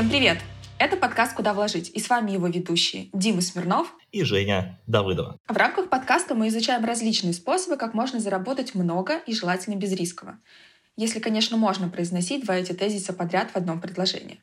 Всем 0.00 0.08
привет! 0.08 0.38
Это 0.78 0.96
подкаст 0.96 1.34
«Куда 1.34 1.52
вложить» 1.52 1.90
и 1.90 2.00
с 2.00 2.08
вами 2.08 2.30
его 2.30 2.46
ведущие 2.46 3.10
Дима 3.12 3.42
Смирнов 3.42 3.94
и 4.12 4.22
Женя 4.22 4.80
Давыдова. 4.86 5.36
В 5.46 5.54
рамках 5.54 5.90
подкаста 5.90 6.34
мы 6.34 6.48
изучаем 6.48 6.86
различные 6.86 7.34
способы, 7.34 7.76
как 7.76 7.92
можно 7.92 8.18
заработать 8.18 8.74
много 8.74 9.18
и 9.26 9.34
желательно 9.34 9.76
безрисково. 9.76 10.38
Если, 10.96 11.20
конечно, 11.20 11.58
можно 11.58 11.90
произносить 11.90 12.46
два 12.46 12.56
эти 12.56 12.72
тезиса 12.72 13.12
подряд 13.12 13.50
в 13.50 13.56
одном 13.56 13.78
предложении. 13.78 14.42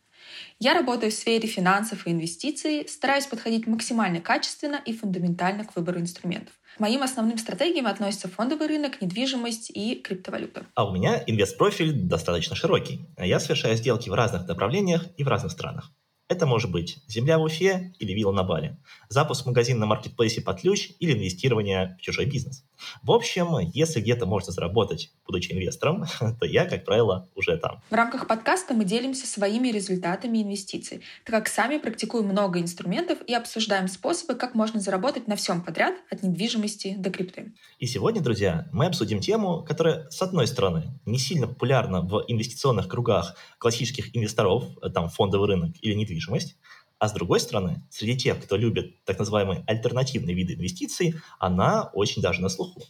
Я 0.59 0.75
работаю 0.75 1.11
в 1.11 1.15
сфере 1.15 1.47
финансов 1.47 2.05
и 2.05 2.11
инвестиций, 2.11 2.87
стараюсь 2.87 3.25
подходить 3.25 3.65
максимально 3.65 4.21
качественно 4.21 4.79
и 4.85 4.93
фундаментально 4.93 5.65
к 5.65 5.75
выбору 5.75 5.99
инструментов. 5.99 6.53
К 6.77 6.79
моим 6.79 7.01
основным 7.01 7.39
стратегиям 7.39 7.87
относятся 7.87 8.27
фондовый 8.27 8.67
рынок, 8.67 9.01
недвижимость 9.01 9.71
и 9.71 9.95
криптовалюта. 9.95 10.67
А 10.75 10.87
у 10.87 10.93
меня 10.93 11.23
инвест-профиль 11.25 11.91
достаточно 11.91 12.55
широкий. 12.55 13.09
Я 13.17 13.39
совершаю 13.39 13.75
сделки 13.75 14.11
в 14.11 14.13
разных 14.13 14.47
направлениях 14.47 15.07
и 15.17 15.23
в 15.23 15.27
разных 15.27 15.53
странах. 15.53 15.91
Это 16.27 16.45
может 16.45 16.69
быть 16.69 16.99
земля 17.07 17.39
в 17.39 17.41
Уфе 17.41 17.93
или 17.97 18.13
вилла 18.13 18.31
на 18.31 18.43
Бали, 18.43 18.77
запуск 19.09 19.47
магазина 19.47 19.79
на 19.79 19.85
маркетплейсе 19.87 20.41
под 20.41 20.61
ключ 20.61 20.91
или 20.99 21.13
инвестирование 21.13 21.97
в 21.97 22.01
чужой 22.03 22.27
бизнес. 22.27 22.63
В 23.03 23.11
общем, 23.11 23.57
если 23.73 24.01
где-то 24.01 24.25
можно 24.25 24.51
заработать, 24.51 25.11
будучи 25.25 25.51
инвестором, 25.51 26.05
то 26.39 26.45
я, 26.45 26.65
как 26.65 26.85
правило, 26.85 27.27
уже 27.35 27.57
там. 27.57 27.81
В 27.89 27.93
рамках 27.93 28.27
подкаста 28.27 28.73
мы 28.73 28.85
делимся 28.85 29.27
своими 29.27 29.69
результатами 29.69 30.41
инвестиций, 30.41 31.01
так 31.25 31.35
как 31.35 31.47
сами 31.47 31.77
практикуем 31.77 32.27
много 32.27 32.59
инструментов 32.59 33.19
и 33.25 33.33
обсуждаем 33.33 33.87
способы, 33.87 34.35
как 34.35 34.53
можно 34.53 34.79
заработать 34.79 35.27
на 35.27 35.35
всем 35.35 35.61
подряд, 35.61 35.95
от 36.09 36.23
недвижимости 36.23 36.95
до 36.97 37.09
крипты. 37.09 37.53
И 37.79 37.87
сегодня, 37.87 38.21
друзья, 38.21 38.67
мы 38.71 38.85
обсудим 38.85 39.19
тему, 39.19 39.63
которая, 39.63 40.09
с 40.09 40.21
одной 40.21 40.47
стороны, 40.47 40.99
не 41.05 41.19
сильно 41.19 41.47
популярна 41.47 42.01
в 42.01 42.23
инвестиционных 42.27 42.87
кругах 42.87 43.35
классических 43.57 44.15
инвесторов, 44.15 44.65
там 44.93 45.09
фондовый 45.09 45.47
рынок 45.47 45.75
или 45.81 45.93
недвижимость, 45.93 46.37
недвижимость, 46.37 46.57
а 46.99 47.07
с 47.07 47.13
другой 47.13 47.39
стороны, 47.39 47.83
среди 47.89 48.17
тех, 48.17 48.43
кто 48.43 48.57
любит 48.57 49.03
так 49.05 49.19
называемые 49.19 49.63
альтернативные 49.67 50.35
виды 50.35 50.55
инвестиций, 50.55 51.15
она 51.39 51.89
очень 51.93 52.21
даже 52.21 52.41
на 52.41 52.49
слуху. 52.49 52.81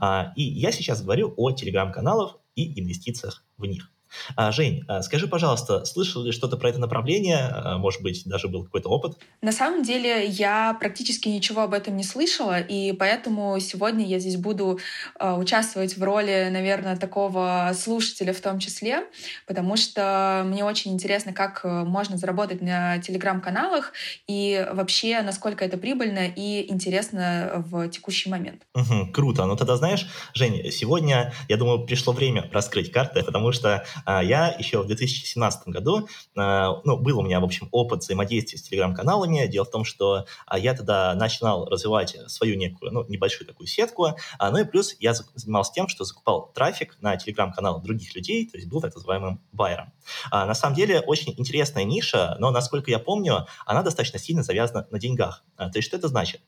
А, 0.00 0.32
и 0.36 0.42
я 0.42 0.72
сейчас 0.72 1.02
говорю 1.02 1.34
о 1.36 1.52
телеграм-каналах 1.52 2.38
и 2.54 2.80
инвестициях 2.80 3.44
в 3.56 3.66
них. 3.66 3.90
А, 4.36 4.52
Жень, 4.52 4.84
а, 4.88 5.02
скажи, 5.02 5.26
пожалуйста, 5.26 5.84
слышал 5.84 6.22
ли 6.22 6.32
что-то 6.32 6.56
про 6.56 6.70
это 6.70 6.78
направление? 6.78 7.48
А, 7.52 7.78
может 7.78 8.02
быть, 8.02 8.22
даже 8.26 8.48
был 8.48 8.64
какой-то 8.64 8.88
опыт? 8.88 9.18
На 9.42 9.52
самом 9.52 9.82
деле, 9.82 10.26
я 10.26 10.76
практически 10.78 11.28
ничего 11.28 11.62
об 11.62 11.74
этом 11.74 11.96
не 11.96 12.04
слышала, 12.04 12.58
и 12.60 12.92
поэтому 12.92 13.58
сегодня 13.60 14.06
я 14.06 14.18
здесь 14.18 14.36
буду 14.36 14.78
участвовать 15.18 15.96
в 15.96 16.02
роли, 16.02 16.48
наверное, 16.50 16.96
такого 16.96 17.72
слушателя 17.74 18.32
в 18.32 18.40
том 18.40 18.58
числе, 18.58 19.04
потому 19.46 19.76
что 19.76 20.42
мне 20.46 20.64
очень 20.64 20.92
интересно, 20.92 21.32
как 21.32 21.64
можно 21.64 22.16
заработать 22.16 22.60
на 22.62 22.98
телеграм-каналах 22.98 23.92
и 24.26 24.66
вообще, 24.72 25.22
насколько 25.22 25.64
это 25.64 25.76
прибыльно 25.76 26.26
и 26.26 26.70
интересно 26.70 27.64
в 27.70 27.88
текущий 27.88 28.30
момент. 28.30 28.62
Угу, 28.74 29.12
круто. 29.12 29.46
Ну 29.46 29.56
тогда, 29.56 29.76
знаешь, 29.76 30.06
Жень, 30.34 30.70
сегодня, 30.70 31.32
я 31.48 31.56
думаю, 31.56 31.84
пришло 31.86 32.12
время 32.12 32.48
раскрыть 32.52 32.92
карты, 32.92 33.22
потому 33.22 33.52
что 33.52 33.70
а, 33.70 33.84
я 34.06 34.54
еще 34.58 34.82
в 34.82 34.86
2017 34.86 35.68
году, 35.68 36.08
а, 36.36 36.80
ну, 36.84 36.96
был 36.96 37.18
у 37.18 37.22
меня, 37.22 37.40
в 37.40 37.44
общем, 37.44 37.68
опыт 37.72 38.00
взаимодействия 38.00 38.58
с 38.58 38.62
телеграм-каналами. 38.62 39.46
Дело 39.46 39.64
в 39.64 39.70
том, 39.70 39.84
что 39.84 40.26
а, 40.46 40.58
я 40.58 40.74
тогда 40.74 41.14
начинал 41.14 41.66
развивать 41.66 42.16
свою 42.28 42.56
некую, 42.56 42.92
ну, 42.92 43.04
небольшую 43.08 43.46
такую 43.46 43.66
сетку. 43.66 44.08
Ну 44.40 44.58
и 44.58 44.64
плюс 44.64 44.96
я 45.00 45.14
занимался 45.14 45.72
тем, 45.72 45.88
что 45.88 46.04
закупал 46.04 46.50
трафик 46.52 46.96
на 47.00 47.16
телеграм-каналы 47.16 47.82
других 47.82 48.14
людей, 48.14 48.46
то 48.48 48.56
есть 48.56 48.68
был 48.68 48.80
так 48.80 48.94
называемым 48.94 49.40
байером. 49.52 49.92
На 50.30 50.54
самом 50.54 50.76
деле 50.76 51.00
очень 51.00 51.34
интересная 51.36 51.84
ниша, 51.84 52.36
но, 52.38 52.50
насколько 52.50 52.90
я 52.90 52.98
помню, 52.98 53.46
она 53.66 53.82
достаточно 53.82 54.18
сильно 54.18 54.42
завязана 54.42 54.86
на 54.90 54.98
деньгах. 54.98 55.44
То 55.56 55.72
есть 55.74 55.88
что 55.88 55.96
это 55.96 56.08
значит? 56.08 56.40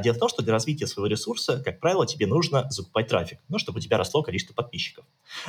Дело 0.00 0.14
в 0.14 0.18
том, 0.18 0.28
что 0.28 0.42
для 0.42 0.52
развития 0.52 0.86
своего 0.86 1.06
ресурса, 1.06 1.62
как 1.64 1.80
правило, 1.80 2.06
тебе 2.06 2.26
нужно 2.26 2.66
закупать 2.70 3.08
трафик, 3.08 3.40
ну, 3.48 3.58
чтобы 3.58 3.78
у 3.78 3.80
тебя 3.80 3.98
росло 3.98 4.22
количество 4.22 4.54
подписчиков. 4.54 5.04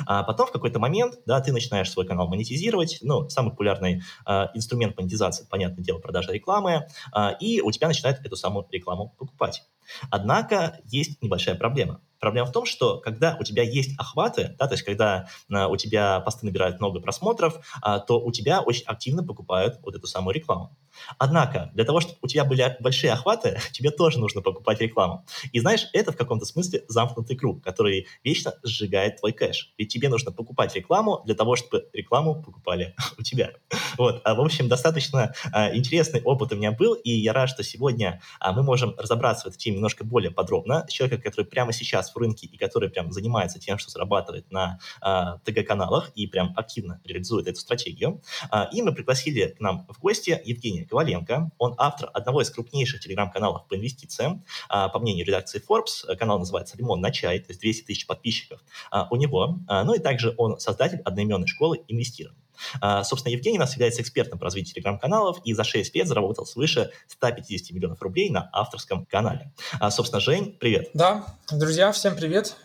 А 0.06 0.22
потом 0.22 0.46
в 0.46 0.52
какой-то 0.52 0.78
момент, 0.78 1.18
да, 1.26 1.40
ты 1.40 1.49
ты 1.50 1.54
начинаешь 1.54 1.90
свой 1.90 2.06
канал 2.06 2.28
монетизировать. 2.28 2.98
Ну, 3.02 3.28
самый 3.28 3.50
популярный 3.50 4.02
э, 4.26 4.46
инструмент 4.54 4.96
монетизации, 4.96 5.46
понятное 5.50 5.84
дело, 5.84 5.98
продажа 5.98 6.32
рекламы, 6.32 6.86
э, 7.14 7.30
и 7.40 7.60
у 7.60 7.70
тебя 7.72 7.88
начинают 7.88 8.24
эту 8.24 8.36
самую 8.36 8.66
рекламу 8.70 9.14
покупать. 9.18 9.64
Однако 10.10 10.80
есть 10.84 11.22
небольшая 11.22 11.54
проблема. 11.54 12.00
Проблема 12.20 12.46
в 12.46 12.52
том, 12.52 12.66
что 12.66 12.98
когда 12.98 13.36
у 13.40 13.44
тебя 13.44 13.62
есть 13.62 13.98
охваты, 13.98 14.54
да, 14.58 14.66
то 14.66 14.74
есть 14.74 14.84
когда 14.84 15.26
а, 15.50 15.68
у 15.68 15.76
тебя 15.76 16.20
посты 16.20 16.44
набирают 16.44 16.78
много 16.78 17.00
просмотров, 17.00 17.64
а, 17.80 17.98
то 17.98 18.20
у 18.20 18.30
тебя 18.30 18.60
очень 18.60 18.84
активно 18.84 19.24
покупают 19.24 19.78
вот 19.82 19.94
эту 19.96 20.06
самую 20.06 20.34
рекламу. 20.34 20.76
Однако, 21.18 21.70
для 21.72 21.84
того, 21.84 22.00
чтобы 22.00 22.18
у 22.20 22.26
тебя 22.26 22.44
были 22.44 22.76
большие 22.80 23.12
охваты, 23.12 23.58
тебе 23.72 23.90
тоже 23.90 24.18
нужно 24.18 24.42
покупать 24.42 24.80
рекламу. 24.80 25.24
И 25.52 25.60
знаешь, 25.60 25.88
это 25.94 26.12
в 26.12 26.16
каком-то 26.16 26.44
смысле 26.44 26.84
замкнутый 26.88 27.36
круг, 27.36 27.64
который 27.64 28.06
вечно 28.22 28.52
сжигает 28.62 29.18
твой 29.18 29.32
кэш. 29.32 29.72
Ведь 29.78 29.90
тебе 29.90 30.10
нужно 30.10 30.30
покупать 30.30 30.74
рекламу 30.76 31.22
для 31.24 31.34
того, 31.34 31.56
чтобы 31.56 31.88
рекламу 31.94 32.42
покупали 32.42 32.94
у 33.18 33.22
тебя. 33.22 33.52
Вот. 33.96 34.20
А, 34.24 34.34
в 34.34 34.40
общем, 34.40 34.68
достаточно 34.68 35.32
а, 35.52 35.74
интересный 35.74 36.20
опыт 36.22 36.52
у 36.52 36.56
меня 36.56 36.72
был, 36.72 36.94
и 36.94 37.10
я 37.10 37.32
рад, 37.32 37.48
что 37.48 37.62
сегодня 37.62 38.20
а, 38.40 38.52
мы 38.52 38.62
можем 38.62 38.94
разобраться 38.98 39.44
в 39.44 39.48
этой 39.48 39.58
теме 39.58 39.78
немножко 39.80 40.04
более 40.04 40.30
подробно. 40.30 40.86
Человека, 40.88 41.22
который 41.22 41.46
прямо 41.46 41.72
сейчас 41.72 42.14
в 42.14 42.18
рынке 42.18 42.46
и 42.46 42.56
который 42.56 42.90
прям 42.90 43.10
занимается 43.10 43.58
тем, 43.58 43.78
что 43.78 43.90
зарабатывает 43.90 44.50
на 44.50 44.78
э, 45.02 45.38
ТГ-каналах 45.44 46.10
и 46.14 46.26
прям 46.26 46.52
активно 46.56 47.00
реализует 47.04 47.48
эту 47.48 47.58
стратегию. 47.58 48.22
Э, 48.52 48.66
и 48.72 48.82
мы 48.82 48.92
пригласили 48.92 49.46
к 49.46 49.60
нам 49.60 49.86
в 49.88 49.98
гости 50.00 50.40
Евгения 50.44 50.84
Коваленко. 50.84 51.50
Он 51.58 51.74
автор 51.78 52.10
одного 52.12 52.42
из 52.42 52.50
крупнейших 52.50 53.00
телеграм-каналов 53.00 53.66
по 53.66 53.76
инвестициям. 53.76 54.44
Э, 54.68 54.88
по 54.92 54.98
мнению 54.98 55.26
редакции 55.26 55.62
Forbes, 55.66 56.14
канал 56.16 56.38
называется 56.38 56.76
«Лимон 56.76 57.00
на 57.00 57.10
чай», 57.10 57.38
то 57.38 57.46
есть 57.48 57.60
200 57.60 57.84
тысяч 57.84 58.06
подписчиков 58.06 58.60
э, 58.92 58.98
у 59.10 59.16
него. 59.16 59.58
Э, 59.68 59.82
ну 59.84 59.94
и 59.94 59.98
также 59.98 60.34
он 60.36 60.60
создатель 60.60 61.00
одноименной 61.04 61.48
школы 61.48 61.80
инвестирования. 61.88 62.40
Uh, 62.80 63.04
собственно, 63.04 63.32
Евгений 63.32 63.58
у 63.58 63.60
нас 63.60 63.72
является 63.72 64.02
экспертом 64.02 64.38
по 64.38 64.44
развитию 64.44 64.74
телеграм-каналов 64.74 65.38
и 65.44 65.52
за 65.52 65.64
6 65.64 65.94
лет 65.94 66.08
заработал 66.08 66.46
свыше 66.46 66.90
150 67.08 67.70
миллионов 67.74 68.00
рублей 68.02 68.30
на 68.30 68.48
авторском 68.52 69.06
канале. 69.06 69.52
Uh, 69.80 69.90
собственно, 69.90 70.20
Жень, 70.20 70.56
привет. 70.58 70.90
Да, 70.94 71.24
друзья, 71.50 71.92
всем 71.92 72.16
привет. 72.16 72.56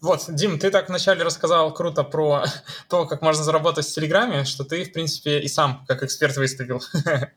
Вот, 0.00 0.24
Дим, 0.28 0.58
ты 0.58 0.70
так 0.70 0.88
вначале 0.88 1.22
рассказал 1.22 1.72
круто 1.74 2.04
про 2.04 2.44
то, 2.88 3.06
как 3.06 3.20
можно 3.20 3.44
заработать 3.44 3.86
в 3.86 3.94
Телеграме, 3.94 4.44
что 4.44 4.64
ты, 4.64 4.84
в 4.84 4.92
принципе, 4.92 5.40
и 5.40 5.48
сам 5.48 5.84
как 5.86 6.02
эксперт 6.02 6.36
выступил. 6.36 6.82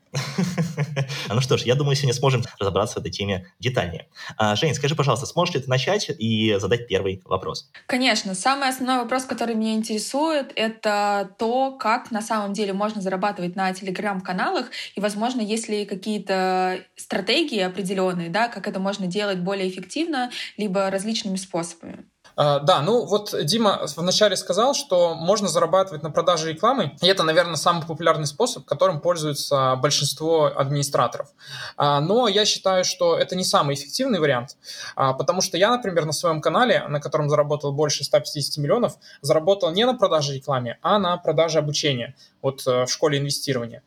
Ну 1.29 1.41
что 1.41 1.57
ж, 1.57 1.63
я 1.63 1.73
думаю, 1.73 1.95
сегодня 1.95 2.13
сможем 2.13 2.43
разобраться 2.59 2.95
в 2.95 2.97
этой 2.99 3.09
теме 3.09 3.47
детальнее. 3.59 4.07
А, 4.37 4.55
Жень, 4.55 4.75
скажи, 4.75 4.95
пожалуйста, 4.95 5.25
сможешь 5.25 5.55
ли 5.55 5.61
ты 5.61 5.69
начать 5.69 6.09
и 6.09 6.55
задать 6.59 6.87
первый 6.87 7.21
вопрос? 7.25 7.71
Конечно. 7.87 8.35
Самый 8.35 8.69
основной 8.69 8.99
вопрос, 9.03 9.23
который 9.25 9.55
меня 9.55 9.73
интересует, 9.73 10.51
это 10.55 11.31
то, 11.39 11.71
как 11.71 12.11
на 12.11 12.21
самом 12.21 12.53
деле 12.53 12.73
можно 12.73 13.01
зарабатывать 13.01 13.55
на 13.55 13.73
Телеграм-каналах, 13.73 14.67
и, 14.95 14.99
возможно, 14.99 15.41
есть 15.41 15.67
ли 15.67 15.85
какие-то 15.85 16.81
стратегии 16.95 17.59
определенные, 17.59 18.29
да, 18.29 18.47
как 18.47 18.67
это 18.67 18.79
можно 18.79 19.07
делать 19.07 19.39
более 19.39 19.67
эффективно, 19.67 20.29
либо 20.57 20.91
различными 20.91 21.37
способами. 21.37 22.05
А, 22.35 22.59
да, 22.59 22.81
ну 22.81 23.05
вот 23.05 23.33
Дима 23.43 23.85
вначале 23.95 24.35
сказал, 24.35 24.73
что 24.73 25.15
можно 25.15 25.47
зарабатывать 25.47 26.03
на 26.03 26.11
продаже 26.11 26.51
рекламы, 26.51 26.95
и 27.01 27.07
это, 27.07 27.23
наверное, 27.23 27.55
самый 27.55 27.85
популярный 27.85 28.27
способ, 28.27 28.65
которым 28.65 28.99
пользуется 29.01 29.75
большинство 29.75 30.45
администраторов. 30.45 31.29
А, 31.77 31.99
но 31.99 32.27
я 32.27 32.45
считаю, 32.45 32.85
что 32.85 33.17
это 33.17 33.35
не 33.35 33.43
самый 33.43 33.75
эффективный 33.75 34.19
вариант, 34.19 34.57
а, 34.95 35.13
потому 35.13 35.41
что 35.41 35.57
я, 35.57 35.69
например, 35.71 36.05
на 36.05 36.13
своем 36.13 36.41
канале, 36.41 36.85
на 36.87 36.99
котором 36.99 37.29
заработал 37.29 37.71
больше 37.71 38.03
150 38.03 38.57
миллионов, 38.57 38.97
заработал 39.21 39.71
не 39.71 39.85
на 39.85 39.93
продаже 39.93 40.33
рекламы, 40.33 40.77
а 40.81 40.99
на 40.99 41.17
продаже 41.17 41.59
обучения 41.59 42.15
вот 42.41 42.65
э, 42.67 42.85
в 42.85 42.87
школе 42.89 43.19
инвестирования. 43.19 43.83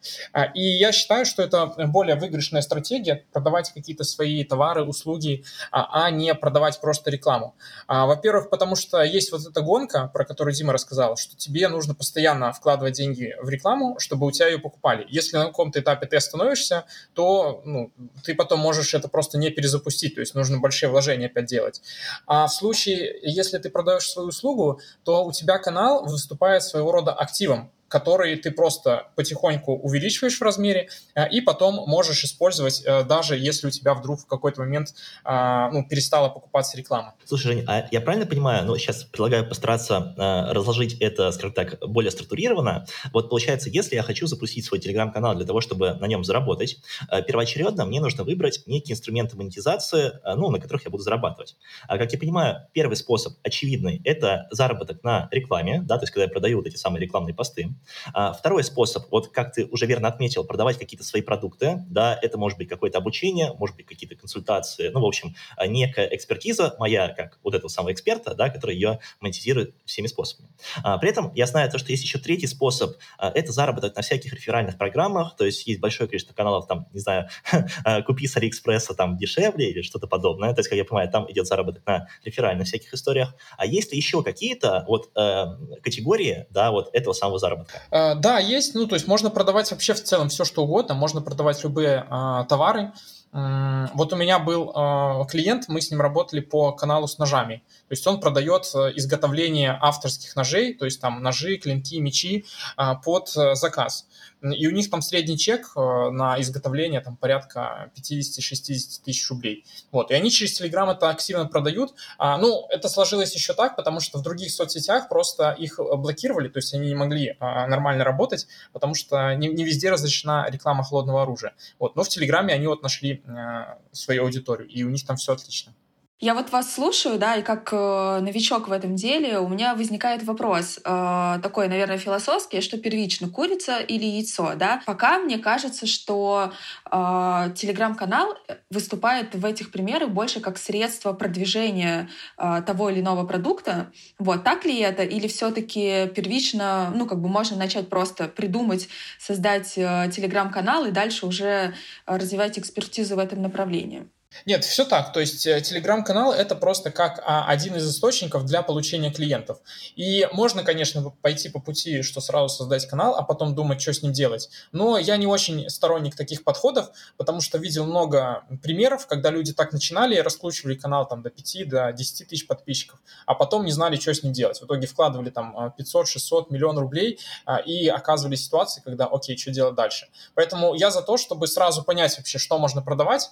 И 0.55 0.63
я 0.63 0.93
считаю, 0.93 1.27
что 1.27 1.43
это 1.43 1.67
более 1.89 2.17
выигрышная 2.17 2.63
стратегия 2.63 3.25
продавать 3.33 3.71
какие-то 3.73 4.05
свои 4.05 4.45
товары, 4.45 4.83
услуги, 4.83 5.45
а 5.71 6.11
не 6.11 6.35
продавать 6.35 6.81
просто 6.81 7.11
рекламу. 7.11 7.55
Во-первых, 7.87 8.36
во-первых, 8.37 8.51
потому 8.51 8.77
что 8.77 9.03
есть 9.03 9.33
вот 9.33 9.47
эта 9.47 9.61
гонка, 9.63 10.11
про 10.13 10.25
которую 10.25 10.55
Дима 10.55 10.73
рассказал, 10.73 11.17
что 11.17 11.37
тебе 11.37 11.69
нужно 11.69 11.95
постоянно 11.95 12.53
вкладывать 12.53 12.95
деньги 12.95 13.35
в 13.43 13.49
рекламу, 13.49 13.99
чтобы 13.99 14.27
у 14.27 14.31
тебя 14.31 14.49
ее 14.49 14.59
покупали. 14.59 15.07
Если 15.09 15.37
на 15.37 15.47
каком-то 15.47 15.81
этапе 15.81 16.07
ты 16.07 16.17
остановишься, 16.17 16.85
то 17.15 17.63
ну, 17.65 17.91
ты 18.25 18.35
потом 18.35 18.61
можешь 18.61 18.95
это 18.95 19.09
просто 19.09 19.39
не 19.39 19.51
перезапустить, 19.51 20.15
то 20.15 20.21
есть 20.21 20.35
нужно 20.35 20.59
большие 20.59 20.91
вложения 20.91 21.27
опять 21.27 21.47
делать. 21.47 21.81
А 22.27 22.47
в 22.47 22.53
случае, 22.53 23.19
если 23.23 23.59
ты 23.59 23.71
продаешь 23.71 24.09
свою 24.11 24.29
услугу, 24.29 24.81
то 25.05 25.25
у 25.25 25.33
тебя 25.33 25.59
канал 25.59 26.05
выступает 26.05 26.63
своего 26.63 26.93
рода 26.93 27.13
активом, 27.13 27.71
который 27.89 28.37
ты 28.37 28.51
просто 28.51 29.09
потихоньку 29.15 29.75
увеличиваешь 29.75 30.39
в 30.39 30.43
размере, 30.43 30.89
э, 31.15 31.29
и 31.29 31.41
потом 31.41 31.75
можешь 31.89 32.25
использовать, 32.25 32.83
э, 32.85 33.05
даже 33.05 33.37
если 33.37 33.69
у 33.69 33.71
тебя 33.71 33.95
вдруг 33.95 34.21
в 34.21 34.27
какой-то 34.27 34.61
момент 34.61 34.95
а, 35.25 35.71
ну, 35.71 35.87
перестала 35.87 36.29
покупаться 36.29 36.77
реклама. 36.77 37.15
Слушай, 37.25 37.47
Жень, 37.47 37.65
а 37.67 37.87
я 37.91 38.01
правильно 38.01 38.27
понимаю, 38.27 38.65
ну, 38.65 38.77
сейчас 38.77 39.05
предлагаю 39.05 39.49
постараться 39.49 40.15
э, 40.17 40.53
разложить 40.53 40.95
это, 41.01 41.31
скажем 41.33 41.53
так, 41.53 41.79
более 41.87 42.11
структурированно. 42.11 42.87
Вот 43.13 43.31
получается, 43.31 43.71
если 43.71 43.95
я 43.95 44.03
хочу 44.03 44.27
запустить 44.27 44.65
свой 44.65 44.81
телеграм-канал 44.81 45.35
для 45.37 45.47
того, 45.47 45.61
чтобы 45.61 45.95
на 45.95 46.07
нем 46.07 46.25
заработать, 46.25 46.79
первоочередно 47.27 47.85
мне 47.85 48.01
нужно 48.01 48.25
выбрать 48.25 48.63
некие 48.67 48.95
инструменты 48.95 49.37
монетизации, 49.37 50.13
ну, 50.25 50.51
на 50.51 50.59
которых 50.59 50.85
я 50.85 50.91
буду 50.91 51.03
зарабатывать. 51.03 51.57
А 51.87 51.99
как 51.99 52.13
я 52.13 52.19
понимаю, 52.19 52.67
первый 52.73 52.97
способ 52.97 53.35
очевидный– 53.43 54.01
это 54.05 54.49
заработок 54.51 55.03
на 55.05 55.29
рекламе, 55.31 55.83
да, 55.83 55.99
то 55.99 56.05
есть 56.05 56.13
когда 56.13 56.25
я 56.25 56.31
продаю 56.31 56.59
вот 56.59 56.67
эти 56.67 56.77
самые 56.77 57.03
рекламные 57.03 57.35
посты. 57.35 57.76
А, 58.13 58.33
второй 58.33 58.65
способ, 58.65 59.11
вот 59.11 59.29
как 59.29 59.53
ты 59.53 59.67
уже 59.67 59.87
верно 59.87 60.09
отметил, 60.09 60.45
продавать 60.45 60.79
какие-то 60.79 61.05
свои 61.05 61.23
продукты, 61.23 61.85
да, 61.89 62.19
это 62.21 62.39
может 62.39 62.59
быть 62.59 62.69
какое-то 62.69 62.99
обучение, 62.99 63.53
может 63.59 63.77
быть 63.77 63.87
какие-то 63.87 64.17
консультации, 64.17 64.89
ну, 64.89 65.01
в 65.01 65.05
общем, 65.05 65.35
а, 65.57 65.67
некая 65.67 66.09
экспертиза 66.15 66.75
моя, 66.79 67.09
как 67.09 67.39
вот 67.43 67.55
этого 67.55 67.69
самого 67.69 67.93
эксперта, 67.93 68.35
да, 68.35 68.51
который 68.51 68.75
ее 68.75 69.01
монетизирует 69.21 69.75
всеми 69.85 70.07
способами. 70.07 70.51
А, 70.83 70.99
при 70.99 71.11
этом 71.11 71.33
я 71.35 71.47
знаю 71.47 71.71
то, 71.71 71.79
что 71.79 71.91
есть 71.93 72.03
еще 72.03 72.19
третий 72.19 72.47
способ, 72.47 72.97
это 73.19 73.53
заработок 73.53 73.95
на 73.97 74.03
всяких 74.03 74.33
реферальных 74.33 74.79
программах, 74.79 75.37
то 75.37 75.45
есть 75.45 75.67
есть 75.67 75.81
большое 75.81 76.09
количество 76.09 76.35
каналов, 76.35 76.67
там, 76.67 76.87
не 76.93 77.01
знаю, 77.01 77.29
купи 78.07 78.27
с 78.27 78.37
Алиэкспресса 78.37 78.95
там 78.95 79.17
дешевле 79.17 79.71
или 79.71 79.83
что-то 79.83 80.07
подобное, 80.07 80.53
то 80.55 80.61
есть, 80.61 80.69
как 80.69 80.77
я 80.77 80.85
понимаю, 80.85 81.11
там 81.11 81.31
идет 81.31 81.47
заработок 81.47 81.85
на 81.87 82.09
реферальных 82.25 82.67
всяких 82.67 82.93
историях. 82.95 83.35
А 83.57 83.67
есть 83.67 83.93
ли 83.93 83.99
еще 83.99 84.23
какие-то 84.23 84.85
вот 84.87 85.11
э, 85.17 85.47
категории, 85.83 86.47
да, 86.51 86.71
вот 86.71 86.91
этого 86.93 87.13
самого 87.13 87.39
заработка? 87.39 87.66
Э, 87.91 88.15
да, 88.15 88.39
есть. 88.39 88.75
Ну, 88.75 88.87
то 88.87 88.95
есть 88.95 89.07
можно 89.07 89.31
продавать 89.31 89.71
вообще 89.71 89.95
в 89.95 90.03
целом 90.03 90.29
все, 90.29 90.45
что 90.45 90.65
угодно. 90.65 90.95
Можно 90.95 91.21
продавать 91.21 91.63
любые 91.65 92.07
э, 92.11 92.45
товары. 92.49 92.93
Вот 93.33 94.15
у 94.15 94.17
меня 94.17 94.39
был 94.39 94.71
э, 94.71 95.27
клиент, 95.29 95.69
мы 95.69 95.83
с 95.83 95.91
ним 95.91 96.01
работали 96.01 96.41
по 96.41 96.73
каналу 96.73 97.07
с 97.07 97.19
ножами. 97.19 97.63
То 97.89 97.93
есть 97.93 98.07
он 98.07 98.21
продает 98.21 98.65
э, 98.75 98.93
изготовление 98.97 99.79
авторских 99.81 100.35
ножей, 100.37 100.75
то 100.75 100.85
есть 100.85 101.01
там 101.01 101.23
ножи, 101.23 101.57
клинки, 101.57 101.99
мечи 102.01 102.45
э, 102.77 102.83
под 103.05 103.33
э, 103.37 103.55
заказ. 103.55 104.07
И 104.43 104.67
у 104.67 104.71
них 104.71 104.91
там 104.91 105.03
средний 105.03 105.39
чек 105.39 105.73
э, 105.77 106.11
на 106.11 106.41
изготовление 106.41 107.01
там 107.01 107.17
порядка 107.17 107.91
50-60 107.97 109.03
тысяч 109.05 109.31
рублей. 109.31 109.65
Вот. 109.93 110.11
И 110.11 110.15
они 110.15 110.31
через 110.31 110.61
Telegram 110.61 110.93
это 110.93 111.09
активно 111.11 111.47
продают. 111.47 111.95
А, 112.19 112.37
ну, 112.39 112.67
это 112.71 112.89
сложилось 112.89 113.35
еще 113.35 113.55
так, 113.55 113.77
потому 113.77 114.01
что 114.01 114.19
в 114.19 114.23
других 114.23 114.51
соцсетях 114.51 115.09
просто 115.09 115.53
их 115.53 115.79
блокировали, 115.79 116.49
то 116.49 116.59
есть 116.59 116.75
они 116.75 116.89
не 116.89 116.95
могли 116.95 117.37
а, 117.41 117.67
нормально 117.67 118.05
работать, 118.05 118.47
потому 118.73 118.95
что 118.95 119.35
не, 119.35 119.49
не 119.49 119.65
везде 119.65 119.91
разрешена 119.91 120.47
реклама 120.51 120.85
холодного 120.85 121.23
оружия. 121.23 121.55
Вот. 121.79 121.97
Но 121.97 122.03
в 122.03 122.09
Телеграме 122.09 122.53
они 122.53 122.67
вот 122.67 122.83
нашли 122.83 123.23
а, 123.27 123.79
свою 123.93 124.25
аудиторию, 124.25 124.69
и 124.69 124.83
у 124.83 124.91
них 124.91 125.07
там 125.07 125.17
все 125.17 125.33
отлично. 125.33 125.73
Я 126.19 126.33
вот 126.33 126.51
вас 126.51 126.73
слушаю, 126.73 127.19
да, 127.19 127.37
и 127.37 127.43
как 127.43 127.69
э, 127.75 128.21
новичок 128.21 128.69
в 128.69 128.73
этом 128.73 128.97
деле 128.97 129.39
у 129.39 129.49
меня 129.49 129.75
возникает 129.75 130.23
вопрос 130.23 130.81
э, 130.83 131.39
такой, 131.43 131.69
наверное, 131.69 131.99
философский, 131.99 132.63
что 132.63 132.79
первично, 132.79 133.29
курица 133.29 133.81
или 133.81 134.07
яйцо, 134.07 134.55
да? 134.55 134.81
Пока 134.87 135.19
мне 135.19 135.37
кажется, 135.37 135.87
что 135.87 136.55
э, 136.91 137.51
телеграм-канал 137.55 138.35
выступает 138.71 139.35
в 139.35 139.45
этих 139.45 139.71
примерах 139.71 140.09
больше 140.09 140.41
как 140.41 140.57
средство 140.57 141.13
продвижения 141.13 142.09
э, 142.39 142.63
того 142.67 142.89
или 142.89 143.01
иного 143.01 143.27
продукта. 143.27 143.93
Вот, 144.19 144.43
так 144.43 144.65
ли 144.65 144.79
это? 144.79 145.03
Или 145.03 145.29
все 145.29 145.51
таки 145.51 146.07
первично, 146.17 146.93
ну, 146.95 147.07
как 147.07 147.21
бы 147.21 147.29
можно 147.29 147.59
начать 147.59 147.91
просто 147.91 148.27
придумать, 148.27 148.89
создать 149.19 149.77
э, 149.77 150.11
телеграм-канал 150.11 150.87
и 150.87 150.93
дальше 150.93 151.27
уже 151.27 151.75
развивать 152.07 152.59
экспертизу 152.59 153.17
в 153.17 153.19
этом 153.19 153.43
направлении? 153.43 154.09
Нет, 154.45 154.65
все 154.65 154.85
так. 154.85 155.13
То 155.13 155.21
есть 155.21 155.47
э, 155.47 155.61
телеграм-канал 155.61 156.33
это 156.33 156.55
просто 156.55 156.91
как 156.91 157.23
а, 157.25 157.47
один 157.47 157.77
из 157.77 157.89
источников 157.89 158.45
для 158.45 158.63
получения 158.63 159.11
клиентов. 159.11 159.59
И 159.95 160.29
можно, 160.33 160.63
конечно, 160.63 161.11
пойти 161.23 161.49
по 161.49 161.61
пути, 161.61 162.03
что 162.03 162.21
сразу 162.21 162.49
создать 162.49 162.87
канал, 162.87 163.15
а 163.15 163.23
потом 163.23 163.55
думать, 163.55 163.81
что 163.81 163.93
с 163.93 164.03
ним 164.03 164.13
делать. 164.13 164.51
Но 164.73 164.99
я 164.99 165.17
не 165.17 165.27
очень 165.27 165.69
сторонник 165.71 166.17
таких 166.17 166.45
подходов, 166.45 166.91
потому 167.17 167.41
что 167.41 167.59
видел 167.59 167.87
много 167.87 168.45
примеров, 168.63 169.07
когда 169.07 169.31
люди 169.31 169.53
так 169.53 169.73
начинали 169.73 170.17
и 170.17 170.21
раскручивали 170.21 170.75
канал 170.75 171.09
там 171.09 171.23
до 171.23 171.31
5, 171.31 171.69
до 171.69 171.93
10 171.93 172.29
тысяч 172.29 172.47
подписчиков, 172.47 173.01
а 173.27 173.35
потом 173.35 173.65
не 173.65 173.73
знали, 173.73 173.97
что 173.97 174.13
с 174.13 174.23
ним 174.23 174.33
делать. 174.33 174.61
В 174.61 174.65
итоге 174.67 174.87
вкладывали 174.87 175.31
там 175.31 175.73
500, 175.77 176.09
600, 176.09 176.51
миллион 176.51 176.79
рублей 176.79 177.19
а, 177.45 177.59
и 177.59 177.87
оказывались 177.89 178.45
ситуации, 178.45 178.83
когда, 178.85 179.07
окей, 179.07 179.37
что 179.37 179.51
делать 179.51 179.75
дальше. 179.75 180.09
Поэтому 180.35 180.75
я 180.75 180.91
за 180.91 181.03
то, 181.03 181.17
чтобы 181.17 181.47
сразу 181.47 181.83
понять 181.83 182.17
вообще, 182.19 182.39
что 182.39 182.59
можно 182.59 182.83
продавать, 182.83 183.31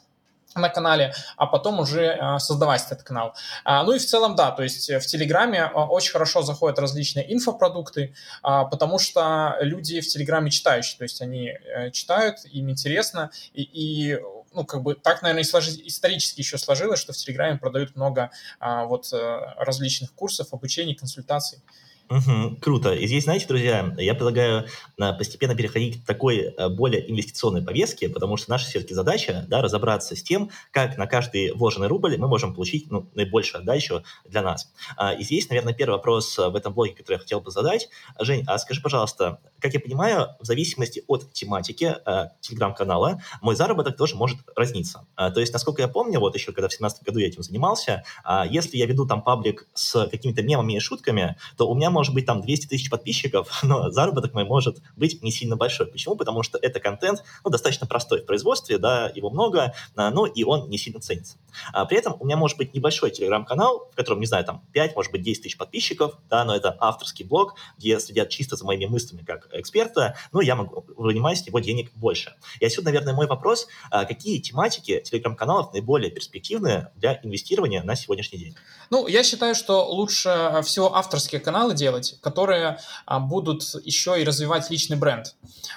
на 0.55 0.69
канале, 0.69 1.12
а 1.37 1.46
потом 1.46 1.81
уже 1.81 2.12
а, 2.12 2.38
создавать 2.38 2.85
этот 2.87 3.02
канал. 3.02 3.35
А, 3.64 3.82
ну 3.82 3.93
и 3.93 3.99
в 3.99 4.06
целом, 4.06 4.37
да, 4.37 4.50
то 4.50 4.62
есть 4.62 4.88
в 4.88 5.00
Телеграме 5.00 5.62
а, 5.62 5.87
очень 5.87 6.12
хорошо 6.12 6.43
заходят 6.43 6.79
различные 6.79 7.32
инфопродукты, 7.32 8.14
потому 8.43 8.99
что 8.99 9.56
люди 9.61 10.00
в 10.00 10.06
Телеграме 10.06 10.50
читающие, 10.50 10.99
то 10.99 11.05
есть 11.05 11.20
они 11.20 11.49
э, 11.49 11.91
читают, 11.91 12.44
им 12.44 12.70
интересно, 12.70 13.31
и, 13.52 13.62
и 13.62 14.20
ну, 14.52 14.64
как 14.64 14.82
бы 14.82 14.94
так, 14.94 15.23
наверное, 15.23 15.43
и 15.43 15.46
сложи, 15.46 15.70
исторически 15.85 16.41
еще 16.41 16.58
сложилось, 16.58 17.00
что 17.00 17.12
в 17.12 17.17
Телеграме 17.17 17.58
продают 17.58 17.96
много 17.96 18.31
вот 18.61 19.12
э, 19.12 19.41
различных 19.58 20.12
курсов, 20.14 20.52
обучений, 20.52 20.94
консультаций. 20.94 21.62
Угу, 22.11 22.56
круто. 22.61 22.93
И 22.93 23.06
здесь, 23.06 23.25
знаете, 23.25 23.47
друзья, 23.47 23.95
я 23.97 24.15
предлагаю 24.15 24.67
а, 25.01 25.15
постепенно 25.15 25.55
переходить 25.55 26.03
к 26.03 26.06
такой 26.06 26.49
а, 26.49 26.69
более 26.69 27.11
инвестиционной 27.11 27.62
повестке, 27.62 28.11
потому 28.11 28.37
что 28.37 28.51
наша 28.51 28.67
все-таки 28.67 28.93
задача 28.93 29.47
да, 29.49 29.62
разобраться 29.62 30.15
с 30.15 30.23
тем, 30.23 30.51
как 30.71 30.99
на 30.99 31.06
каждый 31.06 31.53
вложенный 31.53 31.87
рубль 31.87 32.19
мы 32.19 32.29
можем 32.29 32.55
получить 32.55 32.91
ну, 32.91 33.09
наибольшую 33.15 33.62
отдачу 33.62 34.03
для 34.27 34.43
нас. 34.43 34.71
А, 34.99 35.15
и 35.15 35.25
здесь, 35.25 35.49
наверное, 35.49 35.73
первый 35.73 35.95
вопрос 35.95 36.37
в 36.37 36.55
этом 36.55 36.75
блоге, 36.75 36.93
который 36.93 37.15
я 37.15 37.21
хотел 37.21 37.41
бы 37.41 37.51
задать. 37.51 37.89
Жень, 38.21 38.45
а 38.47 38.59
скажи, 38.59 38.83
пожалуйста, 38.83 39.39
как 39.59 39.73
я 39.73 39.81
понимаю, 39.81 40.29
в 40.41 40.45
зависимости 40.45 41.03
от 41.06 41.33
тематики 41.33 41.97
телеграм-канала 42.41 43.23
мой 43.41 43.56
заработок 43.56 43.97
тоже 43.97 44.15
может 44.15 44.39
разниться. 44.55 45.06
То 45.17 45.41
есть, 45.41 45.55
насколько 45.55 45.81
я 45.81 45.89
помню, 45.89 46.21
вот 46.21 46.35
еще 46.35 46.53
когда 46.53 46.69
в 46.69 46.71
2017 46.71 47.03
году 47.03 47.19
я 47.19 47.29
этим 47.29 47.43
занимался, 47.43 48.05
если 48.51 48.77
я 48.77 48.85
веду 48.85 49.06
там 49.06 49.23
паблик 49.23 49.67
с 49.73 50.06
какими-то 50.09 50.43
мемами 50.43 50.75
и 50.75 50.81
шутками, 50.81 51.37
то 51.56 51.67
у 51.69 51.75
меня 51.75 51.91
может 51.94 52.12
быть 52.12 52.26
там 52.26 52.43
200 52.43 52.67
тысяч 52.67 52.91
подписчиков, 52.91 53.49
но 53.62 53.91
заработок 53.91 54.35
мой 54.35 54.44
может 54.44 54.82
быть 54.96 55.23
не 55.23 55.31
сильно 55.31 55.56
большой. 55.56 55.87
Почему? 55.87 56.17
Потому 56.17 56.43
что 56.43 56.58
это 56.58 56.81
контент 56.81 57.25
ну, 57.43 57.50
достаточно 57.50 57.87
простой 57.87 58.20
в 58.20 58.26
производстве, 58.26 58.76
да, 58.79 59.11
его 59.14 59.31
много, 59.31 59.73
но 59.96 60.26
и 60.26 60.44
он 60.44 60.69
не 60.69 60.76
сильно 60.76 61.00
ценится. 61.00 61.37
А 61.73 61.85
при 61.87 61.96
этом 61.96 62.17
у 62.20 62.26
меня 62.26 62.37
может 62.37 62.58
быть 62.58 62.75
небольшой 62.75 63.11
телеграм-канал, 63.11 63.88
в 63.93 63.96
котором, 63.96 64.20
не 64.20 64.26
знаю, 64.26 64.44
там 64.44 64.62
5, 64.73 64.96
может 64.96 65.12
быть 65.12 65.23
10 65.23 65.43
тысяч 65.43 65.56
подписчиков, 65.56 66.19
да, 66.29 66.44
но 66.44 66.55
это 66.55 66.77
авторский 66.81 67.24
блог, 67.24 67.55
где 67.79 67.98
следят 68.01 68.29
чисто 68.29 68.56
за 68.56 68.65
моими 68.65 68.86
мыслями 68.86 69.22
как 69.24 69.48
эксперта, 69.53 70.17
но 70.32 70.41
я 70.41 70.56
могу 70.56 70.84
вынимать 70.96 71.39
с 71.39 71.46
него 71.46 71.60
денег 71.60 71.93
больше. 71.94 72.34
И 72.60 72.67
отсюда, 72.67 72.86
наверное, 72.86 73.15
мой 73.15 73.27
вопрос, 73.27 73.69
а 73.91 74.05
какие 74.05 74.41
тематики 74.41 75.01
телеграм-каналов 75.05 75.72
наиболее 75.72 76.10
перспективные 76.10 76.93
для 76.96 77.20
инвестирования 77.22 77.82
на 77.82 77.96
сегодняшний 77.96 78.39
день? 78.39 78.56
Ну, 78.91 79.06
я 79.06 79.22
считаю, 79.22 79.55
что 79.55 79.86
лучше 79.89 80.60
всего 80.65 80.94
авторские 80.94 81.41
каналы 81.41 81.74
делать, 81.84 82.17
которые 82.22 82.79
а, 83.05 83.20
будут 83.20 83.62
еще 83.84 84.20
и 84.20 84.24
развивать 84.24 84.70
личный 84.70 84.96
бренд, 84.96 85.34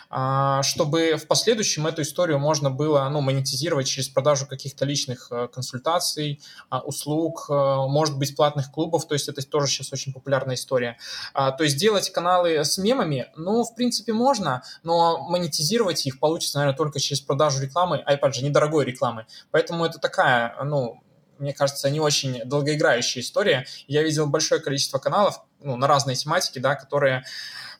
а, 0.10 0.64
чтобы 0.64 1.16
в 1.16 1.28
последующем 1.28 1.86
эту 1.86 2.02
историю 2.02 2.40
можно 2.40 2.70
было 2.70 3.10
ну, 3.10 3.20
монетизировать 3.22 3.88
через 3.88 4.08
продажу 4.08 4.48
каких-то 4.48 4.86
личных 4.86 5.28
а, 5.32 5.48
консультаций, 5.48 6.40
а, 6.70 6.80
услуг, 6.80 7.48
а, 7.50 7.88
может 7.88 8.18
быть, 8.18 8.36
платных 8.36 8.72
клубов, 8.72 9.06
то 9.08 9.16
есть 9.16 9.28
это 9.28 9.42
тоже 9.46 9.68
сейчас 9.68 9.92
очень 9.94 10.14
популярная 10.14 10.56
история. 10.56 10.98
То 11.34 11.64
есть 11.64 11.78
делать 11.78 12.10
каналы 12.12 12.64
с 12.64 12.78
мемами, 12.78 13.28
ну, 13.36 13.64
в 13.64 13.76
принципе, 13.76 14.14
можно, 14.14 14.64
но 14.84 15.18
монетизировать 15.30 16.06
их 16.06 16.20
получится, 16.20 16.58
наверное, 16.60 16.78
только 16.78 17.00
через 17.00 17.22
продажу 17.22 17.62
рекламы, 17.62 17.98
а, 18.06 18.14
опять 18.14 18.36
же, 18.36 18.46
недорогой 18.46 18.86
рекламы. 18.86 19.26
Поэтому 19.52 19.86
это 19.86 20.00
такая, 20.00 20.56
ну, 20.64 21.02
мне 21.40 21.54
кажется, 21.54 21.90
не 21.90 22.00
очень 22.00 22.42
долгоиграющая 22.46 23.22
история. 23.22 23.66
Я 23.88 24.04
видел 24.04 24.28
большое 24.28 24.62
количество 24.62 24.98
каналов 25.00 25.42
ну, 25.62 25.76
на 25.76 25.88
разные 25.88 26.16
тематики, 26.16 26.60
да, 26.60 26.76
которые 26.76 27.24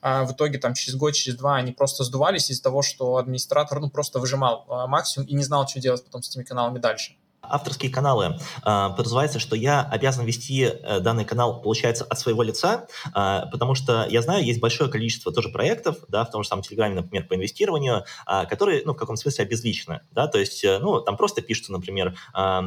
а, 0.00 0.24
в 0.24 0.32
итоге 0.32 0.58
там 0.58 0.74
через 0.74 0.96
год, 0.96 1.14
через 1.14 1.38
два 1.38 1.56
они 1.56 1.72
просто 1.72 2.04
сдувались 2.04 2.50
из-за 2.50 2.62
того, 2.62 2.82
что 2.82 3.16
администратор 3.16 3.80
ну, 3.80 3.90
просто 3.90 4.18
выжимал 4.18 4.64
а, 4.68 4.86
максимум 4.86 5.26
и 5.28 5.34
не 5.34 5.44
знал, 5.44 5.66
что 5.68 5.80
делать 5.80 6.04
потом 6.04 6.22
с 6.22 6.30
этими 6.30 6.44
каналами 6.44 6.78
дальше. 6.78 7.16
Авторские 7.42 7.90
каналы. 7.90 8.38
Э, 8.64 8.90
подразумевается, 8.96 9.38
что 9.38 9.56
я 9.56 9.82
обязан 9.82 10.24
вести 10.24 10.62
э, 10.62 11.00
данный 11.00 11.24
канал, 11.24 11.60
получается, 11.60 12.04
от 12.04 12.18
своего 12.18 12.42
лица, 12.42 12.86
э, 13.14 13.42
потому 13.50 13.74
что 13.74 14.06
я 14.08 14.22
знаю, 14.22 14.44
есть 14.44 14.60
большое 14.60 14.90
количество 14.90 15.32
тоже 15.32 15.48
проектов, 15.48 15.96
да, 16.08 16.24
в 16.24 16.30
том 16.30 16.42
же 16.42 16.48
самом 16.48 16.62
Телеграме, 16.62 16.96
например, 16.96 17.26
по 17.26 17.34
инвестированию, 17.34 18.04
которые, 18.48 18.82
ну, 18.84 18.94
в 18.94 18.96
каком 18.96 19.16
смысле 19.16 19.44
обезличены, 19.44 20.00
да, 20.10 20.26
то 20.26 20.38
есть, 20.38 20.64
ну, 20.64 21.00
там 21.00 21.16
просто 21.16 21.40
пишутся, 21.40 21.72
например, 21.72 22.16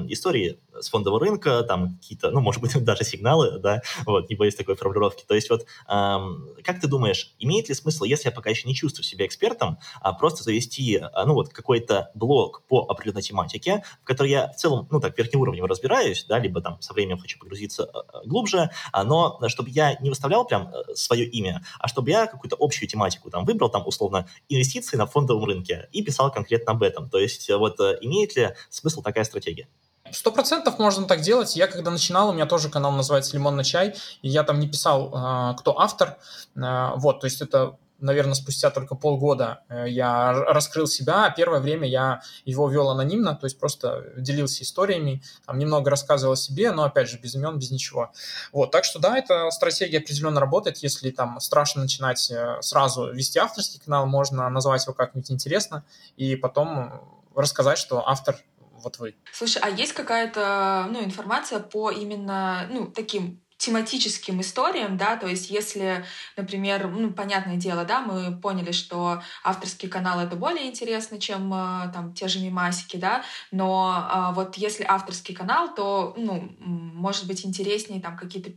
истории 0.08 0.60
с 0.80 0.90
фондового 0.90 1.20
рынка, 1.20 1.64
там 1.64 1.98
какие-то, 1.98 2.32
ну, 2.32 2.42
может 2.42 2.62
быть, 2.62 2.72
даже 2.84 3.04
сигналы, 3.04 3.60
да, 3.60 3.82
вот, 4.06 4.30
не 4.30 4.36
боюсь 4.36 4.56
такой 4.56 4.76
формулировки. 4.76 5.24
То 5.28 5.36
есть 5.36 5.50
вот, 5.50 5.66
как 5.88 6.80
ты 6.82 6.88
думаешь, 6.88 7.36
имеет 7.40 7.70
ли 7.70 7.76
смысл, 7.76 8.04
если 8.06 8.30
я 8.30 8.32
пока 8.32 8.50
еще 8.50 8.68
не 8.68 8.76
чувствую 8.76 9.04
себя 9.04 9.26
экспертом, 9.26 9.80
просто 10.20 10.44
завести, 10.44 11.02
ну, 11.26 11.34
вот, 11.34 11.50
какой-то 11.50 12.12
блог 12.16 12.64
по 12.68 12.86
определенной 12.88 13.22
тематике, 13.22 13.84
в 14.02 14.06
которой 14.06 14.32
я 14.32 14.52
целом, 14.62 14.88
ну, 14.92 15.00
так, 15.00 15.18
верхним 15.18 15.42
уровнем 15.42 15.66
разбираюсь, 15.66 16.26
да, 16.28 16.40
либо 16.40 16.62
там 16.62 16.82
со 16.82 16.94
временем 16.94 17.18
хочу 17.18 17.40
погрузиться 17.40 17.84
э, 17.84 17.98
э, 17.98 18.28
глубже, 18.28 18.70
а, 18.92 19.04
но 19.04 19.40
чтобы 19.48 19.70
я 19.70 19.96
не 19.96 20.10
выставлял 20.10 20.46
прям 20.46 20.70
э, 20.70 20.96
свое 20.96 21.26
имя, 21.26 21.64
а 21.80 21.88
чтобы 21.88 22.12
я 22.12 22.28
какую-то 22.28 22.56
общую 22.60 22.88
тематику 22.88 23.30
там 23.30 23.46
выбрал, 23.46 23.70
там, 23.70 23.86
условно, 23.86 24.28
инвестиции 24.50 24.98
на 24.98 25.06
фондовом 25.08 25.46
рынке 25.46 25.90
и 25.92 26.04
писал 26.04 26.32
конкретно 26.32 26.74
об 26.74 26.84
этом. 26.84 27.10
То 27.10 27.20
есть 27.20 27.50
вот 27.50 27.80
имеет 27.80 28.36
ли 28.36 28.54
смысл 28.70 29.02
такая 29.02 29.24
стратегия? 29.24 29.68
Сто 30.12 30.32
процентов 30.32 30.78
можно 30.80 31.08
так 31.08 31.22
делать. 31.22 31.56
Я 31.56 31.68
когда 31.68 31.90
начинал, 31.92 32.30
у 32.30 32.34
меня 32.34 32.46
тоже 32.46 32.70
канал 32.70 32.92
называется 32.92 33.34
«Лимон 33.36 33.56
на 33.56 33.64
чай», 33.64 33.96
и 34.22 34.30
я 34.30 34.44
там 34.44 34.60
не 34.60 34.68
писал, 34.68 35.56
кто 35.58 35.80
автор. 35.80 36.18
Вот, 36.56 37.22
то 37.22 37.26
есть 37.26 37.42
это 37.42 37.78
наверное, 38.02 38.34
спустя 38.34 38.70
только 38.70 38.96
полгода 38.96 39.64
э, 39.70 39.86
я 39.90 40.34
раскрыл 40.34 40.88
себя. 40.88 41.34
Первое 41.36 41.60
время 41.60 41.88
я 41.88 42.22
его 42.46 42.70
вел 42.70 42.90
анонимно, 42.90 43.36
то 43.36 43.46
есть 43.46 43.60
просто 43.60 44.14
делился 44.18 44.64
историями, 44.64 45.22
там 45.46 45.58
немного 45.60 45.90
рассказывал 45.90 46.34
о 46.34 46.38
себе, 46.38 46.72
но, 46.72 46.84
опять 46.84 47.10
же, 47.10 47.20
без 47.20 47.36
имен, 47.36 47.58
без 47.58 47.72
ничего. 47.72 48.12
Вот, 48.52 48.72
так 48.72 48.84
что, 48.84 49.00
да, 49.00 49.18
эта 49.18 49.50
стратегия 49.52 50.00
определенно 50.00 50.40
работает. 50.40 50.78
Если 50.78 51.12
там 51.12 51.40
страшно 51.40 51.82
начинать 51.82 52.30
э, 52.32 52.58
сразу 52.62 53.12
вести 53.12 53.40
авторский 53.40 53.80
канал, 53.80 54.06
можно 54.06 54.50
назвать 54.50 54.84
его 54.86 54.94
как-нибудь 54.94 55.32
интересно 55.32 55.84
и 56.18 56.36
потом 56.36 57.22
рассказать, 57.36 57.78
что 57.78 58.08
автор 58.08 58.38
вот 58.84 58.98
вы. 59.00 59.16
Слушай, 59.32 59.62
а 59.64 59.70
есть 59.70 59.94
какая-то 59.94 60.88
ну, 60.90 61.04
информация 61.04 61.60
по 61.60 61.92
именно 61.92 62.68
ну, 62.72 62.88
таким 62.88 63.42
тематическим 63.62 64.42
историям, 64.42 64.98
да, 64.98 65.18
то 65.18 65.28
есть 65.28 65.52
если, 65.52 66.04
например, 66.36 66.88
ну, 66.88 67.12
понятное 67.12 67.58
дело, 67.58 67.86
да, 67.86 68.02
мы 68.02 68.36
поняли, 68.36 68.72
что 68.72 69.22
авторский 69.44 69.88
канал 69.88 70.20
это 70.20 70.36
более 70.36 70.66
интересно, 70.66 71.20
чем 71.20 71.54
э, 71.54 71.92
там 71.94 72.14
те 72.16 72.28
же 72.28 72.40
мимасики, 72.40 72.98
да, 72.98 73.24
но 73.52 74.08
а, 74.10 74.32
вот 74.32 74.56
если 74.56 74.84
авторский 74.84 75.36
канал, 75.36 75.76
то, 75.76 76.16
ну, 76.18 76.52
может 76.58 77.28
быть 77.28 77.46
интереснее 77.46 78.02
там 78.02 78.18
какие-то 78.18 78.52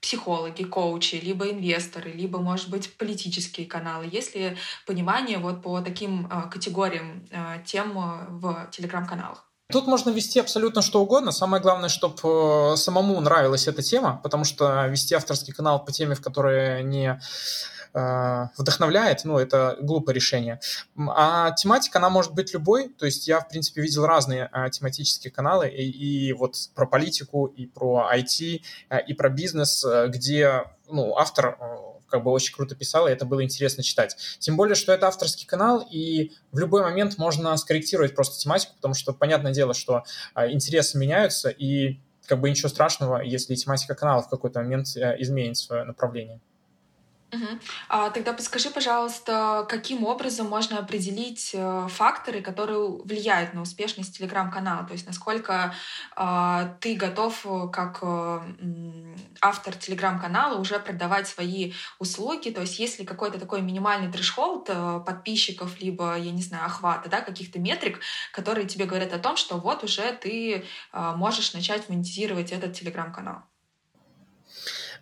психологи, 0.00 0.64
коучи, 0.64 1.14
либо 1.22 1.48
инвесторы, 1.48 2.10
либо, 2.10 2.40
может 2.40 2.68
быть, 2.68 2.92
политические 2.96 3.68
каналы. 3.68 4.08
Есть 4.10 4.34
ли 4.34 4.56
понимание 4.86 5.38
вот 5.38 5.62
по 5.62 5.80
таким 5.82 6.26
э, 6.26 6.50
категориям 6.50 7.28
э, 7.30 7.62
тем 7.64 7.92
в 8.40 8.68
телеграм-каналах? 8.72 9.51
Тут 9.72 9.86
можно 9.86 10.10
вести 10.10 10.38
абсолютно 10.38 10.82
что 10.82 11.02
угодно. 11.02 11.32
Самое 11.32 11.62
главное, 11.62 11.88
чтобы 11.88 12.14
э, 12.22 12.76
самому 12.76 13.20
нравилась 13.20 13.66
эта 13.66 13.82
тема, 13.82 14.20
потому 14.22 14.44
что 14.44 14.86
вести 14.86 15.14
авторский 15.14 15.52
канал 15.52 15.84
по 15.84 15.92
теме, 15.92 16.14
в 16.14 16.20
которой 16.20 16.82
не 16.82 17.18
э, 17.94 18.46
вдохновляет, 18.58 19.24
ну, 19.24 19.38
это 19.38 19.78
глупое 19.80 20.14
решение. 20.14 20.60
А 20.96 21.52
тематика, 21.52 21.98
она 21.98 22.10
может 22.10 22.34
быть 22.34 22.52
любой, 22.52 22.88
то 22.88 23.06
есть 23.06 23.26
я, 23.26 23.40
в 23.40 23.48
принципе, 23.48 23.80
видел 23.80 24.04
разные 24.04 24.48
а, 24.52 24.68
тематические 24.68 25.30
каналы, 25.30 25.68
и, 25.68 26.28
и 26.28 26.32
вот 26.34 26.56
про 26.74 26.86
политику, 26.86 27.46
и 27.46 27.66
про 27.66 28.10
IT, 28.14 28.62
и 29.06 29.14
про 29.14 29.28
бизнес, 29.30 29.84
где, 30.08 30.64
ну, 30.88 31.16
автор 31.16 31.56
как 32.12 32.22
бы 32.22 32.30
очень 32.30 32.54
круто 32.54 32.76
писал, 32.76 33.08
и 33.08 33.10
это 33.10 33.24
было 33.24 33.42
интересно 33.42 33.82
читать. 33.82 34.16
Тем 34.38 34.56
более, 34.56 34.74
что 34.74 34.92
это 34.92 35.08
авторский 35.08 35.46
канал, 35.46 35.84
и 35.90 36.32
в 36.52 36.58
любой 36.58 36.82
момент 36.82 37.16
можно 37.16 37.56
скорректировать 37.56 38.14
просто 38.14 38.38
тематику, 38.38 38.74
потому 38.76 38.94
что 38.94 39.14
понятное 39.14 39.52
дело, 39.52 39.72
что 39.72 40.04
а, 40.34 40.50
интересы 40.50 40.98
меняются, 40.98 41.48
и 41.48 41.98
как 42.26 42.40
бы 42.40 42.50
ничего 42.50 42.68
страшного, 42.68 43.22
если 43.22 43.54
тематика 43.54 43.94
канала 43.94 44.22
в 44.22 44.28
какой-то 44.28 44.60
момент 44.60 44.94
э, 44.96 45.16
изменит 45.20 45.56
свое 45.56 45.84
направление. 45.84 46.40
А, 47.88 48.10
тогда 48.10 48.34
подскажи, 48.34 48.68
пожалуйста, 48.70 49.66
каким 49.68 50.04
образом 50.04 50.48
можно 50.48 50.78
определить 50.78 51.52
э, 51.54 51.86
факторы, 51.88 52.42
которые 52.42 52.78
влияют 52.78 53.54
на 53.54 53.62
успешность 53.62 54.18
телеграм-канала? 54.18 54.86
То 54.86 54.92
есть 54.92 55.06
насколько 55.06 55.74
э, 56.16 56.74
ты 56.80 56.94
готов 56.94 57.46
э, 57.46 57.68
как 57.72 58.00
э, 58.02 58.40
автор 59.40 59.74
телеграм-канала 59.74 60.58
уже 60.58 60.78
продавать 60.78 61.26
свои 61.26 61.72
услуги? 61.98 62.50
То 62.50 62.60
есть 62.60 62.78
есть 62.78 62.98
ли 62.98 63.06
какой-то 63.06 63.40
такой 63.40 63.62
минимальный 63.62 64.12
трешхолд 64.12 64.66
подписчиков, 65.06 65.80
либо, 65.80 66.16
я 66.18 66.32
не 66.32 66.42
знаю, 66.42 66.66
охвата, 66.66 67.08
да, 67.08 67.22
каких-то 67.22 67.58
метрик, 67.58 68.00
которые 68.32 68.66
тебе 68.66 68.84
говорят 68.84 69.12
о 69.14 69.18
том, 69.18 69.36
что 69.36 69.56
вот 69.56 69.84
уже 69.84 70.12
ты 70.12 70.66
можешь 70.92 71.54
начать 71.54 71.88
монетизировать 71.88 72.52
этот 72.52 72.74
телеграм-канал? 72.74 73.42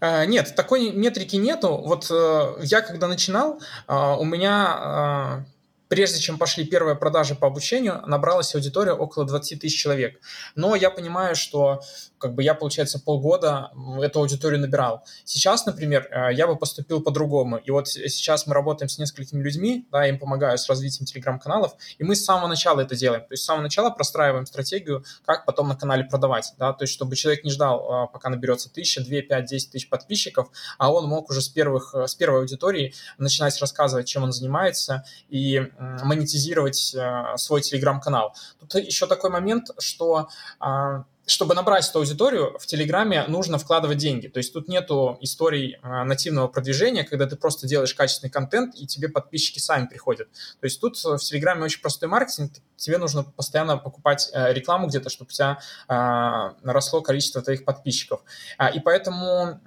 Э, 0.00 0.24
нет, 0.24 0.54
такой 0.56 0.92
метрики 0.92 1.36
нету. 1.36 1.76
Вот 1.84 2.10
э, 2.10 2.54
я 2.62 2.80
когда 2.80 3.06
начинал, 3.06 3.60
э, 3.86 3.94
у 3.94 4.24
меня 4.24 5.44
прежде 5.88 6.20
чем 6.20 6.38
пошли 6.38 6.64
первые 6.64 6.94
продажи 6.94 7.34
по 7.34 7.48
обучению, 7.48 8.00
набралась 8.06 8.54
аудитория 8.54 8.92
около 8.92 9.26
20 9.26 9.60
тысяч 9.60 9.76
человек. 9.76 10.20
Но 10.54 10.76
я 10.76 10.88
понимаю, 10.88 11.34
что 11.34 11.82
как 12.20 12.34
бы 12.34 12.42
я, 12.42 12.54
получается, 12.54 13.00
полгода 13.00 13.72
эту 14.00 14.20
аудиторию 14.20 14.60
набирал. 14.60 15.04
Сейчас, 15.24 15.66
например, 15.66 16.06
э, 16.10 16.34
я 16.34 16.46
бы 16.46 16.56
поступил 16.56 17.02
по-другому. 17.02 17.56
И 17.56 17.70
вот 17.70 17.88
сейчас 17.88 18.46
мы 18.46 18.54
работаем 18.54 18.88
с 18.88 18.98
несколькими 18.98 19.42
людьми, 19.42 19.88
да, 19.90 20.06
им 20.06 20.18
помогаю 20.18 20.58
с 20.58 20.68
развитием 20.68 21.06
телеграм-каналов, 21.06 21.74
и 21.98 22.04
мы 22.04 22.14
с 22.14 22.24
самого 22.24 22.46
начала 22.46 22.80
это 22.80 22.94
делаем. 22.94 23.22
То 23.22 23.32
есть 23.32 23.42
с 23.42 23.46
самого 23.46 23.62
начала 23.62 23.90
простраиваем 23.90 24.46
стратегию, 24.46 25.04
как 25.24 25.46
потом 25.46 25.68
на 25.68 25.76
канале 25.76 26.04
продавать, 26.04 26.52
да, 26.58 26.72
то 26.72 26.84
есть 26.84 26.92
чтобы 26.92 27.16
человек 27.16 27.42
не 27.42 27.50
ждал, 27.50 28.04
э, 28.04 28.12
пока 28.12 28.28
наберется 28.28 28.72
тысяча, 28.72 29.02
две, 29.02 29.22
пять, 29.22 29.46
десять 29.46 29.72
тысяч 29.72 29.88
подписчиков, 29.88 30.50
а 30.78 30.92
он 30.92 31.06
мог 31.06 31.30
уже 31.30 31.40
с, 31.40 31.48
первых, 31.48 31.94
э, 31.94 32.06
с 32.06 32.14
первой 32.14 32.40
аудитории 32.40 32.94
начинать 33.16 33.58
рассказывать, 33.60 34.06
чем 34.06 34.24
он 34.24 34.32
занимается, 34.32 35.04
и 35.28 35.70
монетизировать 36.02 36.94
свой 37.36 37.60
телеграм-канал. 37.62 38.34
Тут 38.60 38.74
еще 38.74 39.06
такой 39.06 39.30
момент, 39.30 39.70
что 39.78 40.28
а, 40.58 41.04
чтобы 41.30 41.54
набрать 41.54 41.88
эту 41.88 42.00
аудиторию, 42.00 42.58
в 42.58 42.66
Телеграме 42.66 43.24
нужно 43.28 43.58
вкладывать 43.58 43.98
деньги. 43.98 44.26
То 44.26 44.38
есть 44.38 44.52
тут 44.52 44.68
нету 44.68 45.16
историй 45.20 45.78
а, 45.82 46.04
нативного 46.04 46.48
продвижения, 46.48 47.04
когда 47.04 47.26
ты 47.26 47.36
просто 47.36 47.66
делаешь 47.68 47.94
качественный 47.94 48.30
контент, 48.30 48.74
и 48.74 48.86
тебе 48.86 49.08
подписчики 49.08 49.58
сами 49.60 49.86
приходят. 49.86 50.28
То 50.60 50.64
есть 50.64 50.80
тут 50.80 50.96
в 50.96 51.18
Телеграме 51.18 51.64
очень 51.64 51.80
простой 51.80 52.08
маркетинг. 52.08 52.52
Тебе 52.76 52.98
нужно 52.98 53.22
постоянно 53.22 53.76
покупать 53.76 54.30
э, 54.32 54.52
рекламу 54.52 54.88
где-то, 54.88 55.10
чтобы 55.10 55.28
у 55.28 55.32
тебя 55.32 55.60
а, 55.86 56.54
росло 56.64 57.00
количество 57.00 57.42
твоих 57.42 57.64
подписчиков. 57.64 58.22
А, 58.58 58.68
и 58.68 58.80
поэтому 58.80 59.60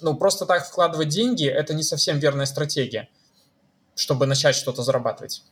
ну, 0.00 0.16
просто 0.16 0.46
так 0.46 0.66
вкладывать 0.66 1.08
деньги– 1.08 1.46
это 1.48 1.74
не 1.74 1.82
совсем 1.82 2.18
верная 2.18 2.46
стратегия, 2.46 3.08
чтобы 3.94 4.26
начать 4.26 4.54
что-то 4.54 4.82
зарабатывать. 4.82 5.42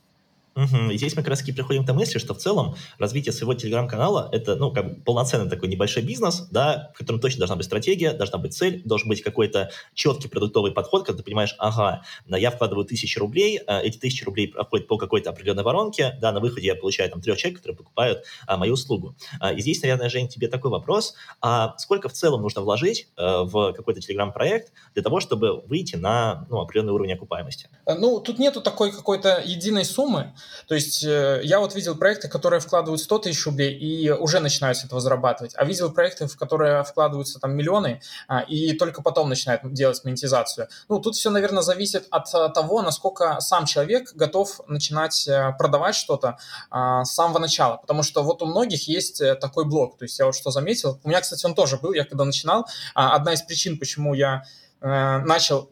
Угу. 0.54 0.90
И 0.90 0.99
здесь 0.99 1.16
мы 1.16 1.23
как 1.23 1.30
раз 1.30 1.40
таки 1.40 1.52
приходим 1.52 1.85
к 1.85 1.87
той 1.87 1.94
мысли, 1.94 2.18
что 2.18 2.35
в 2.35 2.38
целом 2.38 2.76
развитие 2.99 3.32
своего 3.32 3.54
телеграм-канала– 3.54 4.28
это, 4.32 4.56
ну, 4.56 4.71
как 4.71 4.87
бы 4.87 5.02
полноценный 5.02 5.49
такой 5.49 5.68
небольшой 5.68 6.02
бизнес, 6.02 6.47
да, 6.50 6.90
в 6.94 6.99
котором 6.99 7.21
точно 7.21 7.38
должна 7.38 7.56
быть 7.56 7.66
стратегия, 7.66 8.12
должна 8.12 8.38
быть 8.38 8.54
цель, 8.54 8.82
должен 8.85 9.09
быть 9.09 9.23
какой-то 9.23 9.71
четкий 9.94 10.28
продуктовый 10.28 10.73
подход, 10.73 11.06
когда 11.06 11.18
ты 11.18 11.25
понимаешь, 11.25 11.54
ага, 11.59 12.02
я 12.26 12.50
вкладываю 12.50 12.85
тысячи 12.85 13.18
рублей, 13.18 13.61
а 13.66 13.80
эти 13.80 13.99
тысячи 13.99 14.25
рублей 14.25 14.49
проходят 14.49 14.87
по 14.87 14.99
какой-то 14.99 15.30
определенной 15.30 15.62
воронке, 15.62 16.18
да, 16.21 16.32
на 16.32 16.40
выходе 16.40 16.66
я 16.66 16.75
получаю 16.75 17.11
там 17.11 17.21
трех 17.21 17.38
человек, 17.38 17.59
которые 17.59 17.76
покупают 17.76 18.25
а, 18.47 18.56
мою 18.56 18.75
услугу. 18.75 19.16
А, 19.40 19.52
и 19.52 19.61
здесь, 19.61 19.80
наверное, 19.82 20.09
Жень, 20.09 20.28
тебе 20.28 20.49
такой 20.49 20.71
вопрос, 20.71 21.14
а 21.40 21.75
сколько 21.78 22.09
в 22.09 22.12
целом 22.12 22.42
нужно 22.42 22.61
вложить 22.62 23.09
а, 23.16 23.44
в 23.44 23.73
какой-то 23.73 24.00
телеграм-проект 24.00 24.73
для 24.94 25.02
того, 25.02 25.21
чтобы 25.21 25.62
выйти 25.62 25.97
на, 25.97 26.47
ну, 26.50 26.61
определенный 26.61 26.92
уровень 26.92 27.14
окупаемости? 27.14 27.68
Ну, 27.87 28.21
тут 28.21 28.38
нету 28.38 28.61
такой 28.61 28.92
какой-то 28.92 29.42
единой 29.44 29.85
суммы, 29.85 30.35
то 30.67 30.75
есть 30.75 31.05
э, 31.05 31.41
я 31.45 31.61
вот 31.61 31.75
видел 31.75 31.97
проекты, 31.97 32.29
которые 32.29 32.61
вкладывают 32.61 33.01
100 33.01 33.19
тысяч 33.19 33.45
рублей 33.47 33.77
и 33.77 34.11
уже 34.11 34.41
начинают 34.41 34.79
с 34.79 34.85
этого 34.85 35.01
зарабатывать, 35.01 35.53
а 35.57 35.65
видел 35.65 35.93
проекты, 35.93 36.27
в 36.27 36.37
которые 36.37 36.85
вкладываются 36.85 37.39
там 37.39 37.55
миллионы 37.55 38.01
а, 38.29 38.41
и 38.41 38.73
только 38.73 39.03
потом 39.03 39.29
начинают 39.29 39.61
делать 39.73 40.03
монетизацию. 40.05 40.69
Ну, 40.89 41.01
тут 41.01 41.15
все, 41.15 41.31
наверное, 41.31 41.63
зависит 41.63 42.07
от 42.11 42.33
э, 42.35 42.49
того, 42.55 42.83
насколько 42.83 43.41
сам 43.41 43.67
человек 43.67 44.15
готов 44.15 44.61
начинать 44.67 45.27
э, 45.29 45.53
продавать 45.59 45.95
что-то 45.95 46.39
а, 46.71 47.05
с 47.05 47.15
самого 47.15 47.39
начала, 47.39 47.77
потому 47.77 48.03
что 48.03 48.23
вот 48.23 48.43
у 48.43 48.47
многих 48.47 48.89
есть 48.89 49.23
такой 49.41 49.65
блок, 49.65 49.99
то 49.99 50.05
есть 50.05 50.19
я 50.19 50.27
вот 50.27 50.35
что 50.35 50.51
заметил, 50.51 51.01
у 51.03 51.09
меня, 51.09 51.21
кстати, 51.21 51.45
он 51.47 51.55
тоже 51.55 51.77
был, 51.77 51.93
я 51.93 52.05
когда 52.05 52.25
начинал, 52.25 52.67
а, 52.95 53.15
одна 53.15 53.35
из 53.35 53.43
причин, 53.43 53.79
почему 53.79 54.15
я 54.15 54.45
начал 54.81 55.71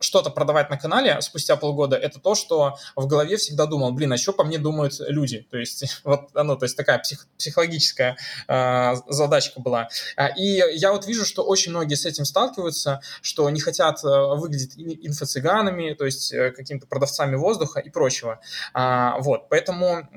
что-то 0.00 0.30
продавать 0.30 0.70
на 0.70 0.76
канале 0.76 1.20
спустя 1.20 1.56
полгода, 1.56 1.96
это 1.96 2.20
то, 2.20 2.34
что 2.34 2.76
в 2.94 3.06
голове 3.06 3.36
всегда 3.36 3.66
думал, 3.66 3.92
блин, 3.92 4.12
а 4.12 4.16
что 4.16 4.32
по 4.32 4.44
мне 4.44 4.58
думают 4.58 4.94
люди? 5.00 5.46
То 5.50 5.56
есть 5.56 6.00
вот 6.04 6.28
оно, 6.34 6.56
то 6.56 6.64
есть 6.64 6.76
такая 6.76 6.98
псих, 6.98 7.26
психологическая 7.38 8.16
э, 8.48 8.94
задачка 9.08 9.60
была. 9.60 9.88
А, 10.16 10.28
и 10.28 10.62
я 10.76 10.92
вот 10.92 11.06
вижу, 11.06 11.24
что 11.24 11.42
очень 11.42 11.70
многие 11.70 11.94
с 11.94 12.04
этим 12.04 12.24
сталкиваются, 12.24 13.00
что 13.22 13.48
не 13.50 13.60
хотят 13.60 14.04
э, 14.04 14.08
выглядеть 14.08 14.74
инфо-цыганами, 14.76 15.94
то 15.94 16.04
есть 16.04 16.32
э, 16.32 16.50
какими-то 16.50 16.86
продавцами 16.86 17.36
воздуха 17.36 17.80
и 17.80 17.90
прочего. 17.90 18.40
А, 18.74 19.18
вот, 19.20 19.48
поэтому 19.48 20.08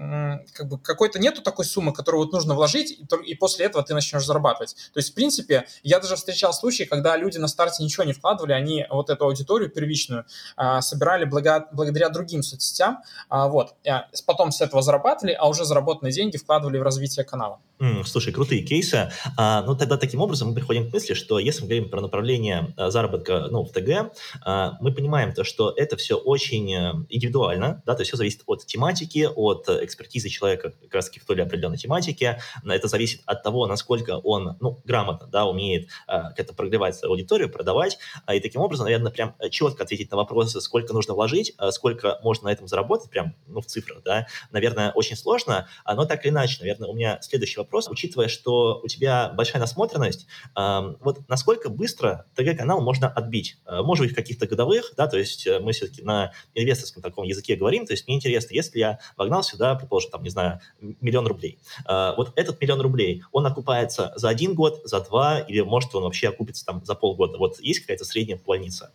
как 0.53 0.67
бы 0.67 0.79
какой-то 0.79 1.19
нету 1.19 1.41
такой 1.41 1.65
суммы, 1.65 1.93
которую 1.93 2.24
вот 2.24 2.33
нужно 2.33 2.53
вложить, 2.53 2.91
и, 2.91 3.05
и 3.25 3.36
после 3.36 3.65
этого 3.65 3.83
ты 3.83 3.93
начнешь 3.93 4.25
зарабатывать. 4.25 4.75
То 4.93 4.98
есть, 4.98 5.12
в 5.12 5.13
принципе, 5.13 5.67
я 5.83 6.00
даже 6.00 6.15
встречал 6.15 6.53
случаи, 6.53 6.83
когда 6.83 7.15
люди 7.17 7.38
на 7.38 7.48
старте 7.48 7.83
ничего 7.83 8.03
не 8.03 8.13
вкладывали, 8.13 8.53
они 8.53 8.86
вот 8.89 9.09
эту 9.09 9.25
аудиторию 9.25 9.69
первичную 9.70 10.26
а, 10.56 10.82
собирали 10.82 11.26
благо, 11.26 11.68
благодаря 11.72 12.10
другим 12.10 12.44
соцсетям, 12.44 13.00
а, 13.30 13.48
вот, 13.48 13.76
а, 13.88 14.08
потом 14.26 14.52
с 14.52 14.62
этого 14.62 14.82
зарабатывали, 14.82 15.34
а 15.34 15.48
уже 15.48 15.66
заработанные 15.66 16.14
деньги 16.14 16.38
вкладывали 16.38 16.78
в 16.78 16.84
развитие 16.84 17.26
канала. 17.26 17.60
Слушай, 18.05 18.33
крутые 18.33 18.62
кейсы. 18.62 19.09
А, 19.38 19.63
ну, 19.63 19.74
тогда 19.74 19.95
таким 19.95 20.19
образом 20.19 20.50
мы 20.50 20.55
приходим 20.55 20.89
к 20.89 20.93
мысли, 20.93 21.13
что 21.13 21.39
если 21.39 21.62
мы 21.62 21.67
говорим 21.67 21.89
про 21.89 22.01
направление 22.01 22.74
а, 22.75 22.91
заработка 22.91 23.48
ну, 23.50 23.63
в 23.63 23.71
ТГ, 23.71 24.12
а, 24.43 24.77
мы 24.81 24.93
понимаем 24.93 25.33
то, 25.33 25.45
что 25.45 25.74
это 25.75 25.95
все 25.95 26.17
очень 26.17 26.74
э, 26.74 26.93
индивидуально, 27.07 27.81
да, 27.86 27.95
то 27.95 28.01
есть 28.01 28.09
все 28.09 28.17
зависит 28.17 28.41
от 28.48 28.65
тематики, 28.65 29.29
от 29.33 29.69
экспертизы 29.69 30.27
человека 30.27 30.74
как 30.81 30.93
раз 30.93 31.09
в 31.09 31.25
той 31.25 31.38
или 31.38 31.41
определенной 31.41 31.77
тематике. 31.77 32.41
Это 32.65 32.88
зависит 32.89 33.21
от 33.25 33.43
того, 33.43 33.65
насколько 33.65 34.17
он 34.17 34.57
ну, 34.59 34.81
грамотно 34.83 35.27
да, 35.27 35.45
умеет 35.45 35.88
а, 36.05 36.33
как-то 36.33 36.53
прогревать 36.53 37.01
аудиторию, 37.01 37.50
продавать. 37.50 37.98
А, 38.25 38.36
и 38.36 38.41
таким 38.41 38.59
образом, 38.59 38.86
наверное, 38.86 39.12
прям 39.12 39.36
четко 39.51 39.83
ответить 39.83 40.12
на 40.12 40.17
вопросы, 40.17 40.59
сколько 40.59 40.93
нужно 40.93 41.13
вложить, 41.13 41.53
а, 41.57 41.71
сколько 41.71 42.19
можно 42.24 42.50
на 42.50 42.51
этом 42.51 42.67
заработать, 42.67 43.09
прям 43.09 43.36
ну, 43.48 43.62
в 43.62 43.67
цифрах, 43.67 44.03
да, 44.03 44.27
наверное, 44.51 44.91
очень 44.91 45.15
сложно. 45.15 45.69
Но 45.88 46.03
так 46.03 46.25
или 46.25 46.31
иначе, 46.31 46.57
наверное, 46.59 46.89
у 46.89 46.93
меня 46.93 47.19
следующий 47.21 47.57
вопрос 47.59 47.69
вопрос, 47.70 47.88
учитывая, 47.88 48.28
что 48.28 48.82
у 48.84 48.88
тебя 48.88 49.30
большая 49.30 49.62
насмотренность, 49.62 50.26
э, 50.58 50.80
вот 51.02 51.20
насколько 51.28 51.70
быстро 51.70 52.26
ТГ-канал 52.36 52.82
можно 52.82 53.08
отбить? 53.08 53.58
Э, 53.66 53.82
может 53.84 54.06
быть, 54.06 54.14
в 54.14 54.16
каких-то 54.16 54.48
годовых, 54.48 54.94
да, 54.98 55.08
то 55.08 55.18
есть 55.18 55.46
э, 55.46 55.60
мы 55.60 55.72
все-таки 55.72 56.02
на 56.02 56.32
инвесторском 56.56 57.04
таком 57.04 57.26
языке 57.26 57.56
говорим, 57.56 57.86
то 57.86 57.94
есть 57.94 58.08
мне 58.08 58.18
интересно, 58.18 58.56
если 58.56 58.80
я 58.80 59.00
вогнал 59.18 59.44
сюда, 59.44 59.76
предположим, 59.76 60.10
там, 60.10 60.24
не 60.24 60.30
знаю, 60.30 60.60
миллион 60.80 61.28
рублей, 61.28 61.60
э, 61.88 62.14
вот 62.18 62.34
этот 62.36 62.60
миллион 62.60 62.82
рублей, 62.82 63.24
он 63.32 63.46
окупается 63.46 64.14
за 64.16 64.30
один 64.30 64.56
год, 64.56 64.82
за 64.84 65.02
два, 65.02 65.40
или 65.40 65.62
может 65.62 65.94
он 65.94 66.04
вообще 66.04 66.30
окупится 66.30 66.66
там 66.66 66.84
за 66.84 66.96
полгода? 66.96 67.38
Вот 67.38 67.60
есть 67.60 67.82
какая-то 67.82 68.04
средняя 68.04 68.40
планица? 68.40 68.92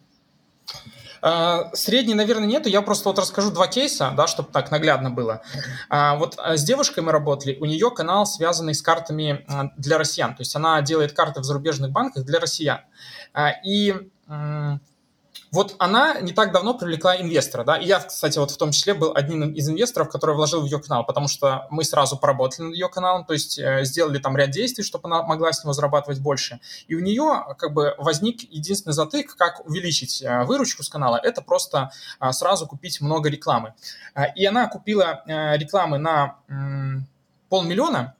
А, 1.26 1.70
средней, 1.72 2.12
наверное, 2.12 2.46
нету. 2.46 2.68
Я 2.68 2.82
просто 2.82 3.08
вот 3.08 3.18
расскажу 3.18 3.50
два 3.50 3.66
кейса, 3.66 4.12
да, 4.14 4.26
чтобы 4.26 4.50
так 4.52 4.70
наглядно 4.70 5.10
было. 5.10 5.40
А, 5.88 6.16
вот 6.16 6.34
а, 6.36 6.58
с 6.58 6.64
девушкой 6.64 7.00
мы 7.00 7.12
работали. 7.12 7.56
У 7.58 7.64
нее 7.64 7.90
канал, 7.90 8.26
связанный 8.26 8.74
с 8.74 8.82
картами 8.82 9.46
для 9.78 9.96
россиян. 9.96 10.34
То 10.34 10.42
есть 10.42 10.54
она 10.54 10.82
делает 10.82 11.14
карты 11.14 11.40
в 11.40 11.44
зарубежных 11.44 11.92
банках 11.92 12.24
для 12.26 12.40
россиян. 12.40 12.80
И 13.64 13.94
вот 15.54 15.76
она 15.78 16.20
не 16.20 16.32
так 16.32 16.52
давно 16.52 16.74
привлекла 16.74 17.16
инвестора, 17.20 17.64
да, 17.64 17.76
и 17.76 17.86
я, 17.86 18.00
кстати, 18.00 18.38
вот 18.38 18.50
в 18.50 18.56
том 18.56 18.72
числе 18.72 18.92
был 18.92 19.12
одним 19.14 19.52
из 19.52 19.68
инвесторов, 19.68 20.08
который 20.08 20.34
вложил 20.34 20.62
в 20.62 20.64
ее 20.64 20.80
канал, 20.80 21.06
потому 21.06 21.28
что 21.28 21.68
мы 21.70 21.84
сразу 21.84 22.16
поработали 22.16 22.66
над 22.66 22.74
ее 22.74 22.88
каналом, 22.88 23.24
то 23.24 23.32
есть 23.32 23.58
э, 23.58 23.84
сделали 23.84 24.18
там 24.18 24.36
ряд 24.36 24.50
действий, 24.50 24.82
чтобы 24.82 25.08
она 25.08 25.22
могла 25.22 25.52
с 25.52 25.62
него 25.62 25.72
зарабатывать 25.72 26.20
больше. 26.20 26.60
И 26.88 26.96
у 26.96 27.00
нее 27.00 27.44
как 27.56 27.72
бы 27.72 27.94
возник 27.98 28.42
единственный 28.52 28.94
затык, 28.94 29.36
как 29.36 29.64
увеличить 29.64 30.22
э, 30.22 30.44
выручку 30.44 30.82
с 30.82 30.88
канала, 30.88 31.20
это 31.22 31.40
просто 31.40 31.92
э, 32.20 32.32
сразу 32.32 32.66
купить 32.66 33.00
много 33.00 33.28
рекламы. 33.28 33.74
Э, 34.16 34.34
и 34.34 34.44
она 34.44 34.66
купила 34.66 35.22
э, 35.26 35.56
рекламы 35.56 35.98
на 35.98 36.36
э, 36.48 36.52
полмиллиона, 37.48 38.16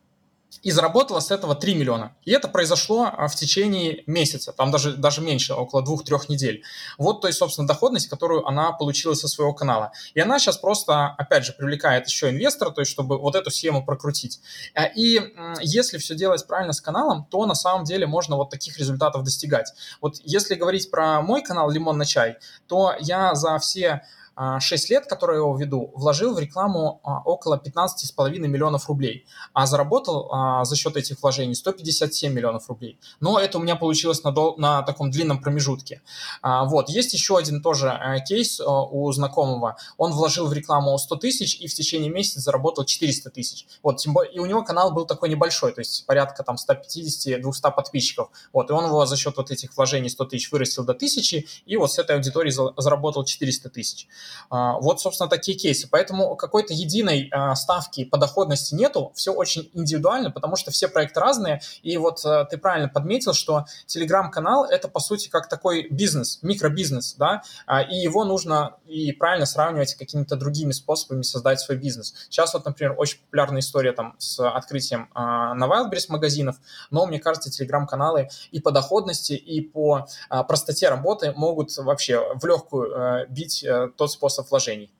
и 0.63 0.71
заработала 0.71 1.21
с 1.21 1.31
этого 1.31 1.55
3 1.55 1.75
миллиона. 1.75 2.17
И 2.25 2.33
это 2.33 2.49
произошло 2.49 3.11
а, 3.13 3.29
в 3.29 3.35
течение 3.35 4.03
месяца, 4.07 4.53
там 4.53 4.71
даже, 4.71 4.95
даже 4.95 5.21
меньше, 5.21 5.55
около 5.55 5.83
2-3 5.83 6.27
недель. 6.29 6.63
Вот, 6.99 7.21
то 7.21 7.27
есть, 7.27 7.39
собственно, 7.39 7.67
доходность, 7.67 8.09
которую 8.09 8.47
она 8.47 8.73
получила 8.73 9.15
со 9.15 9.29
своего 9.29 9.53
канала. 9.53 9.93
И 10.15 10.21
она 10.21 10.39
сейчас 10.39 10.57
просто, 10.57 11.09
опять 11.19 11.45
же, 11.45 11.53
привлекает 11.53 12.07
еще 12.07 12.31
инвестора, 12.31 12.71
то 12.71 12.81
есть, 12.81 12.91
чтобы 12.91 13.19
вот 13.19 13.35
эту 13.35 13.51
схему 13.51 13.85
прокрутить. 13.85 14.41
А, 14.75 14.85
и 14.85 15.21
если 15.61 15.99
все 15.99 16.15
делать 16.15 16.47
правильно 16.47 16.73
с 16.73 16.81
каналом, 16.81 17.27
то 17.31 17.47
на 17.47 17.55
самом 17.55 17.85
деле 17.85 18.07
можно 18.07 18.37
вот 18.37 18.51
таких 18.51 18.79
результатов 18.79 19.25
достигать. 19.25 19.73
Вот 20.01 20.17
если 20.25 20.55
говорить 20.55 20.91
про 20.91 21.21
мой 21.23 21.43
канал 21.43 21.71
«Лимон 21.71 21.99
на 21.99 22.07
чай», 22.07 22.37
то 22.67 22.95
я 23.01 23.35
за 23.35 23.59
все 23.59 24.03
6 24.37 24.91
лет, 24.91 25.07
которые 25.07 25.37
я 25.37 25.45
его 25.45 25.57
веду, 25.57 25.93
вложил 25.95 26.35
в 26.35 26.39
рекламу 26.39 27.01
а, 27.03 27.21
около 27.25 27.61
15,5 27.65 28.39
миллионов 28.39 28.89
рублей, 28.89 29.27
а 29.53 29.67
заработал 29.67 30.31
а, 30.33 30.65
за 30.65 30.77
счет 30.77 30.97
этих 30.97 31.23
вложений 31.23 31.55
157 31.55 32.33
миллионов 32.33 32.69
рублей. 32.69 32.99
Но 33.21 33.39
это 33.39 33.59
у 33.59 33.63
меня 33.63 33.77
получилось 33.77 34.23
на, 34.25 34.33
дол- 34.33 34.57
на 34.59 34.83
таком 34.83 35.11
длинном 35.11 35.41
промежутке. 35.41 36.03
А, 36.43 36.65
вот, 36.65 36.89
есть 36.89 37.13
еще 37.13 37.37
один 37.37 37.63
тоже 37.63 37.89
э, 37.89 38.21
кейс 38.25 38.61
э, 38.61 38.65
у 38.67 39.11
знакомого. 39.13 39.77
Он 39.97 40.13
вложил 40.13 40.47
в 40.47 40.53
рекламу 40.53 40.97
100 40.99 41.17
тысяч 41.17 41.61
и 41.61 41.69
в 41.69 41.75
течение 41.75 42.11
месяца 42.11 42.41
заработал 42.41 42.85
400 42.85 43.31
тысяч. 43.31 43.67
Вот, 43.83 43.99
тем 43.99 44.13
более, 44.13 44.33
и 44.33 44.39
у 44.39 44.47
него 44.47 44.65
канал 44.65 44.93
был 44.93 45.07
такой 45.07 45.29
небольшой, 45.29 45.73
то 45.73 45.81
есть 45.81 46.07
порядка 46.07 46.43
там 46.43 46.57
150-200 46.57 47.75
подписчиков. 47.75 48.31
Вот, 48.53 48.71
и 48.71 48.73
он 48.73 48.87
его 48.87 49.07
за 49.07 49.17
счет 49.17 49.37
вот 49.37 49.51
этих 49.51 49.77
вложений 49.77 50.11
100 50.11 50.25
тысяч 50.27 50.53
вырастил 50.53 50.85
до 50.85 50.93
1000, 50.93 51.45
и 51.67 51.77
вот 51.77 51.93
с 51.93 51.99
этой 51.99 52.17
аудитории 52.17 52.51
заработал 52.81 53.25
400 53.25 53.71
тысяч. 53.71 54.09
А, 54.51 54.79
вот, 54.79 55.01
собственно, 55.01 55.29
такие 55.29 55.57
кейсы. 55.57 55.89
Поэтому 55.91 56.37
какой-то 56.37 56.73
единой 56.73 57.29
а, 57.33 57.55
ставки 57.55 58.05
по 58.05 58.19
доходности 58.19 58.75
нету, 58.75 59.13
все 59.15 59.33
очень 59.33 59.71
индивидуально, 59.75 60.31
потому 60.31 60.57
что 60.57 60.71
все 60.71 60.89
проекты 60.89 61.21
разные. 61.21 61.61
И 61.83 61.97
вот 61.97 62.25
э, 62.25 62.47
ты 62.51 62.59
правильно 62.59 62.89
подметил, 62.89 63.33
что 63.33 63.65
телеграм-канал 63.87 64.65
это, 64.65 64.89
по 64.89 65.01
сути, 65.01 65.29
как 65.29 65.49
такой 65.49 65.89
бизнес, 65.91 66.39
микробизнес, 66.43 67.15
да, 67.15 67.43
а, 67.67 67.83
и 67.83 67.97
его 67.97 68.25
нужно 68.25 68.77
и 68.87 69.13
правильно 69.13 69.47
сравнивать 69.47 69.91
с 69.91 69.95
какими-то 69.95 70.37
другими 70.37 70.73
способами 70.73 71.23
создать 71.23 71.61
свой 71.61 71.79
бизнес. 71.79 72.15
Сейчас 72.29 72.55
вот, 72.55 72.65
например, 72.65 72.95
очень 72.97 73.19
популярная 73.21 73.61
история 73.61 73.93
там 73.93 74.15
с 74.19 74.39
открытием 74.45 75.09
на 75.15 75.67
Wildberries 75.67 76.07
магазинов, 76.09 76.57
но, 76.91 77.07
мне 77.07 77.19
кажется, 77.19 77.51
телеграм-каналы 77.51 78.29
и 78.51 78.61
по 78.61 78.71
доходности, 78.71 79.33
и 79.33 79.61
по 79.61 80.07
простоте 80.49 80.89
работы 80.89 81.33
могут 81.33 81.77
вообще 81.77 82.21
в 82.35 82.45
легкую 82.47 82.93
э, 82.93 83.27
бить 83.29 83.65
э, 83.65 83.89
тот 83.97 84.11
способ 84.15 84.49
вложений. 84.51 84.91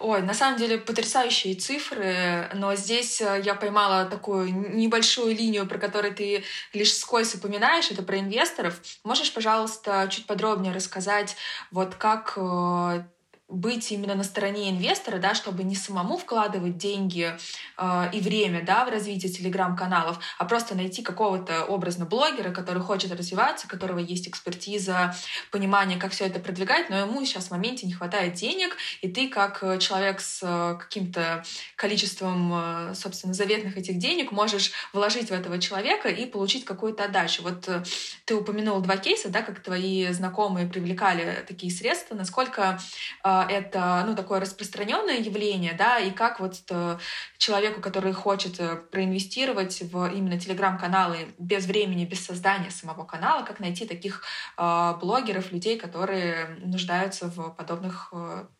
Ой, 0.00 0.22
на 0.22 0.32
самом 0.32 0.58
деле 0.58 0.78
потрясающие 0.78 1.54
цифры, 1.54 2.48
но 2.54 2.74
здесь 2.74 3.20
э, 3.20 3.42
я 3.44 3.54
поймала 3.54 4.06
такую 4.06 4.50
небольшую 4.74 5.36
линию, 5.36 5.66
про 5.66 5.76
которую 5.76 6.14
ты 6.14 6.42
лишь 6.72 6.94
скользь 6.94 7.34
упоминаешь, 7.34 7.90
это 7.90 8.02
про 8.02 8.18
инвесторов. 8.18 8.80
Можешь, 9.04 9.30
пожалуйста, 9.34 10.08
чуть 10.10 10.26
подробнее 10.26 10.72
рассказать, 10.72 11.36
вот 11.70 11.96
как 11.96 12.32
э, 12.36 13.04
быть 13.50 13.90
именно 13.92 14.14
на 14.14 14.24
стороне 14.24 14.70
инвестора, 14.70 15.18
да, 15.18 15.34
чтобы 15.34 15.64
не 15.64 15.74
самому 15.74 16.16
вкладывать 16.16 16.76
деньги 16.76 17.36
э, 17.76 18.10
и 18.12 18.20
время 18.20 18.64
да, 18.64 18.84
в 18.84 18.88
развитие 18.88 19.30
телеграм-каналов, 19.30 20.18
а 20.38 20.44
просто 20.44 20.74
найти 20.74 21.02
какого-то 21.02 21.64
образно 21.64 22.06
блогера, 22.06 22.50
который 22.50 22.82
хочет 22.82 23.12
развиваться, 23.12 23.66
у 23.66 23.70
которого 23.70 23.98
есть 23.98 24.28
экспертиза, 24.28 25.14
понимание, 25.50 25.98
как 25.98 26.12
все 26.12 26.26
это 26.26 26.40
продвигать, 26.40 26.90
но 26.90 26.98
ему 26.98 27.24
сейчас 27.24 27.48
в 27.48 27.50
моменте 27.50 27.86
не 27.86 27.92
хватает 27.92 28.34
денег, 28.34 28.76
и 29.00 29.08
ты 29.08 29.28
как 29.28 29.62
э, 29.62 29.78
человек 29.78 30.20
с 30.20 30.40
э, 30.42 30.76
каким-то 30.78 31.44
количеством, 31.76 32.52
э, 32.54 32.94
собственно, 32.94 33.34
заветных 33.34 33.76
этих 33.76 33.98
денег 33.98 34.32
можешь 34.32 34.72
вложить 34.92 35.30
в 35.30 35.32
этого 35.32 35.58
человека 35.58 36.08
и 36.08 36.26
получить 36.26 36.64
какую-то 36.64 37.04
отдачу. 37.04 37.42
Вот 37.42 37.68
ты 38.24 38.34
упомянул 38.34 38.80
два 38.80 38.96
кейса, 38.96 39.28
да, 39.28 39.42
как 39.42 39.62
твои 39.62 40.08
знакомые 40.12 40.66
привлекали 40.66 41.44
такие 41.46 41.72
средства, 41.72 42.14
насколько 42.14 42.78
это 43.48 44.04
ну, 44.06 44.14
такое 44.14 44.40
распространенное 44.40 45.18
явление, 45.18 45.74
да, 45.74 45.98
и 45.98 46.10
как 46.10 46.40
вот 46.40 46.56
э, 46.70 46.98
человеку, 47.38 47.80
который 47.80 48.12
хочет 48.12 48.60
э, 48.60 48.76
проинвестировать 48.76 49.82
в 49.82 50.06
именно 50.06 50.38
телеграм-каналы 50.38 51.34
без 51.38 51.66
времени, 51.66 52.04
без 52.04 52.24
создания 52.24 52.70
самого 52.70 53.04
канала, 53.04 53.44
как 53.44 53.60
найти 53.60 53.86
таких 53.86 54.22
э, 54.56 54.94
блогеров, 55.00 55.52
людей, 55.52 55.78
которые 55.78 56.58
нуждаются 56.64 57.26
в 57.26 57.50
подобных 57.50 58.12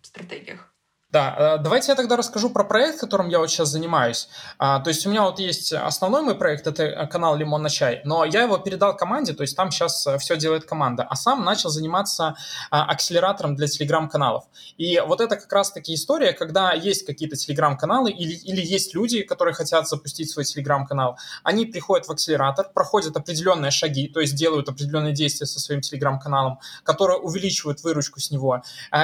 стратегиях. 0.02 0.72
Да, 1.12 1.56
э, 1.56 1.58
давайте 1.58 1.90
я 1.90 1.96
тогда 1.96 2.16
расскажу 2.16 2.50
про 2.50 2.62
проект, 2.62 3.00
которым 3.00 3.28
я 3.28 3.40
вот 3.40 3.50
сейчас 3.50 3.70
занимаюсь. 3.70 4.28
А, 4.58 4.78
то 4.78 4.90
есть 4.90 5.04
у 5.06 5.10
меня 5.10 5.22
вот 5.22 5.40
есть 5.40 5.72
основной 5.72 6.22
мой 6.22 6.36
проект, 6.36 6.68
это 6.68 6.84
э, 6.84 7.06
канал 7.08 7.34
Лимон 7.34 7.62
на 7.62 7.68
чай, 7.68 8.00
но 8.04 8.24
я 8.24 8.42
его 8.42 8.58
передал 8.58 8.96
команде, 8.96 9.32
то 9.32 9.42
есть 9.42 9.56
там 9.56 9.72
сейчас 9.72 10.06
э, 10.06 10.18
все 10.18 10.36
делает 10.36 10.66
команда, 10.66 11.02
а 11.02 11.16
сам 11.16 11.44
начал 11.44 11.70
заниматься 11.70 12.36
а, 12.70 12.84
акселератором 12.84 13.56
для 13.56 13.66
телеграм-каналов. 13.66 14.44
И 14.78 15.02
вот 15.04 15.20
это 15.20 15.34
как 15.34 15.52
раз-таки 15.52 15.94
история, 15.94 16.32
когда 16.32 16.74
есть 16.74 17.04
какие-то 17.04 17.34
телеграм-каналы 17.34 18.12
или, 18.12 18.32
или 18.32 18.60
есть 18.60 18.94
люди, 18.94 19.22
которые 19.22 19.52
хотят 19.52 19.88
запустить 19.88 20.30
свой 20.30 20.44
телеграм-канал, 20.44 21.18
они 21.42 21.66
приходят 21.66 22.06
в 22.06 22.12
акселератор, 22.12 22.70
проходят 22.72 23.16
определенные 23.16 23.72
шаги, 23.72 24.06
то 24.06 24.20
есть 24.20 24.36
делают 24.36 24.68
определенные 24.68 25.12
действия 25.12 25.48
со 25.48 25.58
своим 25.58 25.80
телеграм-каналом, 25.80 26.60
которые 26.84 27.18
увеличивают 27.18 27.82
выручку 27.82 28.20
с 28.20 28.30
него, 28.30 28.62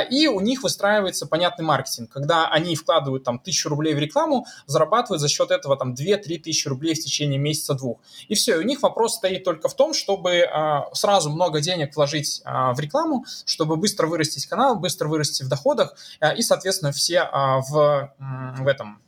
и 0.09 0.29
у 0.29 0.41
них 0.41 0.63
выстраивается 0.63 1.27
понятный 1.27 1.65
маркетинг 1.65 1.96
маркетинг, 1.97 2.11
когда 2.11 2.49
они 2.49 2.77
вкладывают 2.77 3.25
там 3.25 3.39
тысячу 3.39 3.69
рублей 3.69 3.95
в 3.95 3.99
рекламу, 3.99 4.47
зарабатывают 4.67 5.21
за 5.21 5.29
счет 5.29 5.51
этого 5.51 5.77
там 5.77 5.95
2-3 5.95 6.39
тысячи 6.39 6.69
рублей 6.69 6.95
в 6.95 7.01
течение 7.01 7.39
месяца-двух. 7.39 7.99
И 8.29 8.35
все, 8.35 8.57
и 8.57 8.59
у 8.59 8.63
них 8.63 8.83
вопрос 8.83 9.17
стоит 9.17 9.45
только 9.45 9.69
в 9.69 9.75
том, 9.75 9.95
чтобы 9.95 10.43
а, 10.43 10.87
сразу 10.93 11.31
много 11.31 11.61
денег 11.61 11.97
вложить 11.97 12.43
а, 12.45 12.73
в 12.73 12.81
рекламу, 12.81 13.25
чтобы 13.45 13.77
быстро 13.77 14.07
вырастить 14.07 14.47
канал, 14.47 14.79
быстро 14.79 15.09
вырасти 15.09 15.43
в 15.43 15.49
доходах, 15.49 15.95
а, 16.21 16.33
и, 16.33 16.43
соответственно, 16.43 16.93
все 16.93 17.21
а, 17.21 17.61
в, 17.61 18.15
в 18.59 18.67
этом 18.67 19.01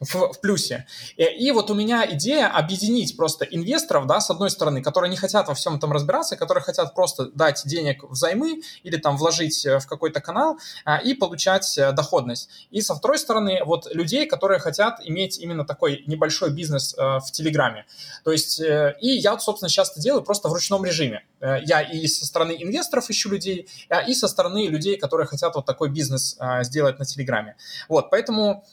в, 0.00 0.32
в 0.32 0.40
плюсе. 0.40 0.86
И, 1.16 1.24
и 1.24 1.50
вот 1.50 1.70
у 1.70 1.74
меня 1.74 2.06
идея 2.14 2.48
объединить 2.48 3.16
просто 3.16 3.44
инвесторов, 3.44 4.06
да, 4.06 4.20
с 4.20 4.30
одной 4.30 4.50
стороны, 4.50 4.82
которые 4.82 5.10
не 5.10 5.16
хотят 5.16 5.48
во 5.48 5.54
всем 5.54 5.76
этом 5.76 5.92
разбираться, 5.92 6.36
которые 6.36 6.62
хотят 6.62 6.94
просто 6.94 7.26
дать 7.26 7.62
денег 7.64 8.04
взаймы 8.04 8.62
или 8.82 8.96
там 8.96 9.16
вложить 9.16 9.64
э, 9.66 9.78
в 9.78 9.86
какой-то 9.86 10.20
канал 10.20 10.58
а, 10.84 10.98
и 10.98 11.14
получать 11.14 11.78
а, 11.78 11.92
доходность. 11.92 12.50
И 12.70 12.80
со 12.80 12.94
второй 12.94 13.18
стороны, 13.18 13.62
вот 13.64 13.92
людей, 13.94 14.26
которые 14.26 14.58
хотят 14.58 15.00
иметь 15.04 15.38
именно 15.38 15.64
такой 15.64 16.04
небольшой 16.06 16.50
бизнес 16.50 16.94
а, 16.98 17.20
в 17.20 17.30
Телеграме. 17.32 17.86
То 18.24 18.32
есть, 18.32 18.60
и 18.60 19.08
я, 19.08 19.38
собственно, 19.38 19.68
сейчас 19.68 19.92
это 19.92 20.00
делаю 20.00 20.22
просто 20.22 20.48
в 20.48 20.52
ручном 20.52 20.84
режиме. 20.84 21.24
Я 21.40 21.82
и 21.82 22.06
со 22.06 22.24
стороны 22.24 22.56
инвесторов 22.58 23.10
ищу 23.10 23.30
людей, 23.30 23.68
и 24.08 24.14
со 24.14 24.28
стороны 24.28 24.68
людей, 24.68 24.96
которые 24.96 25.26
хотят 25.26 25.54
вот 25.54 25.66
такой 25.66 25.90
бизнес 25.90 26.36
а, 26.38 26.62
сделать 26.64 26.98
на 26.98 27.04
Телеграме. 27.04 27.56
Вот, 27.88 28.10
поэтому 28.10 28.64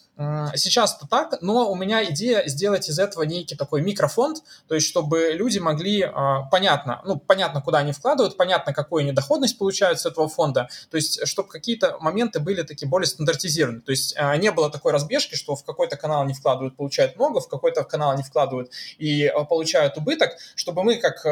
Сейчас 0.55 0.95
это 0.95 1.07
так, 1.07 1.41
но 1.41 1.71
у 1.71 1.75
меня 1.75 2.03
идея 2.11 2.47
сделать 2.47 2.87
из 2.87 2.99
этого 2.99 3.23
некий 3.23 3.55
такой 3.55 3.81
микрофонд, 3.81 4.43
то 4.67 4.75
есть 4.75 4.85
чтобы 4.85 5.31
люди 5.33 5.57
могли 5.57 6.03
а, 6.03 6.43
понятно, 6.51 7.01
ну, 7.03 7.17
понятно, 7.17 7.63
куда 7.63 7.79
они 7.79 7.93
вкладывают, 7.93 8.37
понятно, 8.37 8.75
какую 8.75 9.01
они 9.01 9.11
доходность 9.11 9.57
получают 9.57 9.99
с 9.99 10.05
этого 10.05 10.29
фонда, 10.29 10.69
то 10.91 10.97
есть 10.97 11.27
чтобы 11.27 11.49
какие-то 11.49 11.97
моменты 11.99 12.39
были 12.39 12.61
такие 12.61 12.87
более 12.87 13.07
стандартизированы, 13.07 13.81
то 13.81 13.89
есть 13.89 14.13
а, 14.15 14.37
не 14.37 14.51
было 14.51 14.69
такой 14.69 14.91
разбежки, 14.91 15.33
что 15.33 15.55
в 15.55 15.65
какой-то 15.65 15.97
канал 15.97 16.21
они 16.21 16.35
вкладывают, 16.35 16.77
получают 16.77 17.15
много, 17.15 17.39
в 17.39 17.49
какой-то 17.49 17.83
канал 17.83 18.11
они 18.11 18.21
вкладывают 18.21 18.69
и 18.99 19.25
а, 19.25 19.45
получают 19.45 19.97
убыток, 19.97 20.37
чтобы 20.53 20.83
мы 20.83 20.97
как 20.97 21.25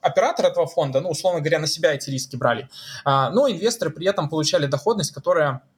оператор 0.00 0.46
этого 0.46 0.63
фонда, 0.66 1.00
ну, 1.00 1.10
условно 1.10 1.40
говоря, 1.40 1.58
на 1.58 1.66
себя 1.66 1.94
эти 1.94 2.10
риски 2.10 2.36
брали, 2.36 2.68
но 3.04 3.48
инвесторы 3.48 3.90
при 3.90 4.06
этом 4.06 4.28
получали 4.28 4.66
доходность, 4.66 5.12
которая 5.12 5.48
а, 5.48 5.73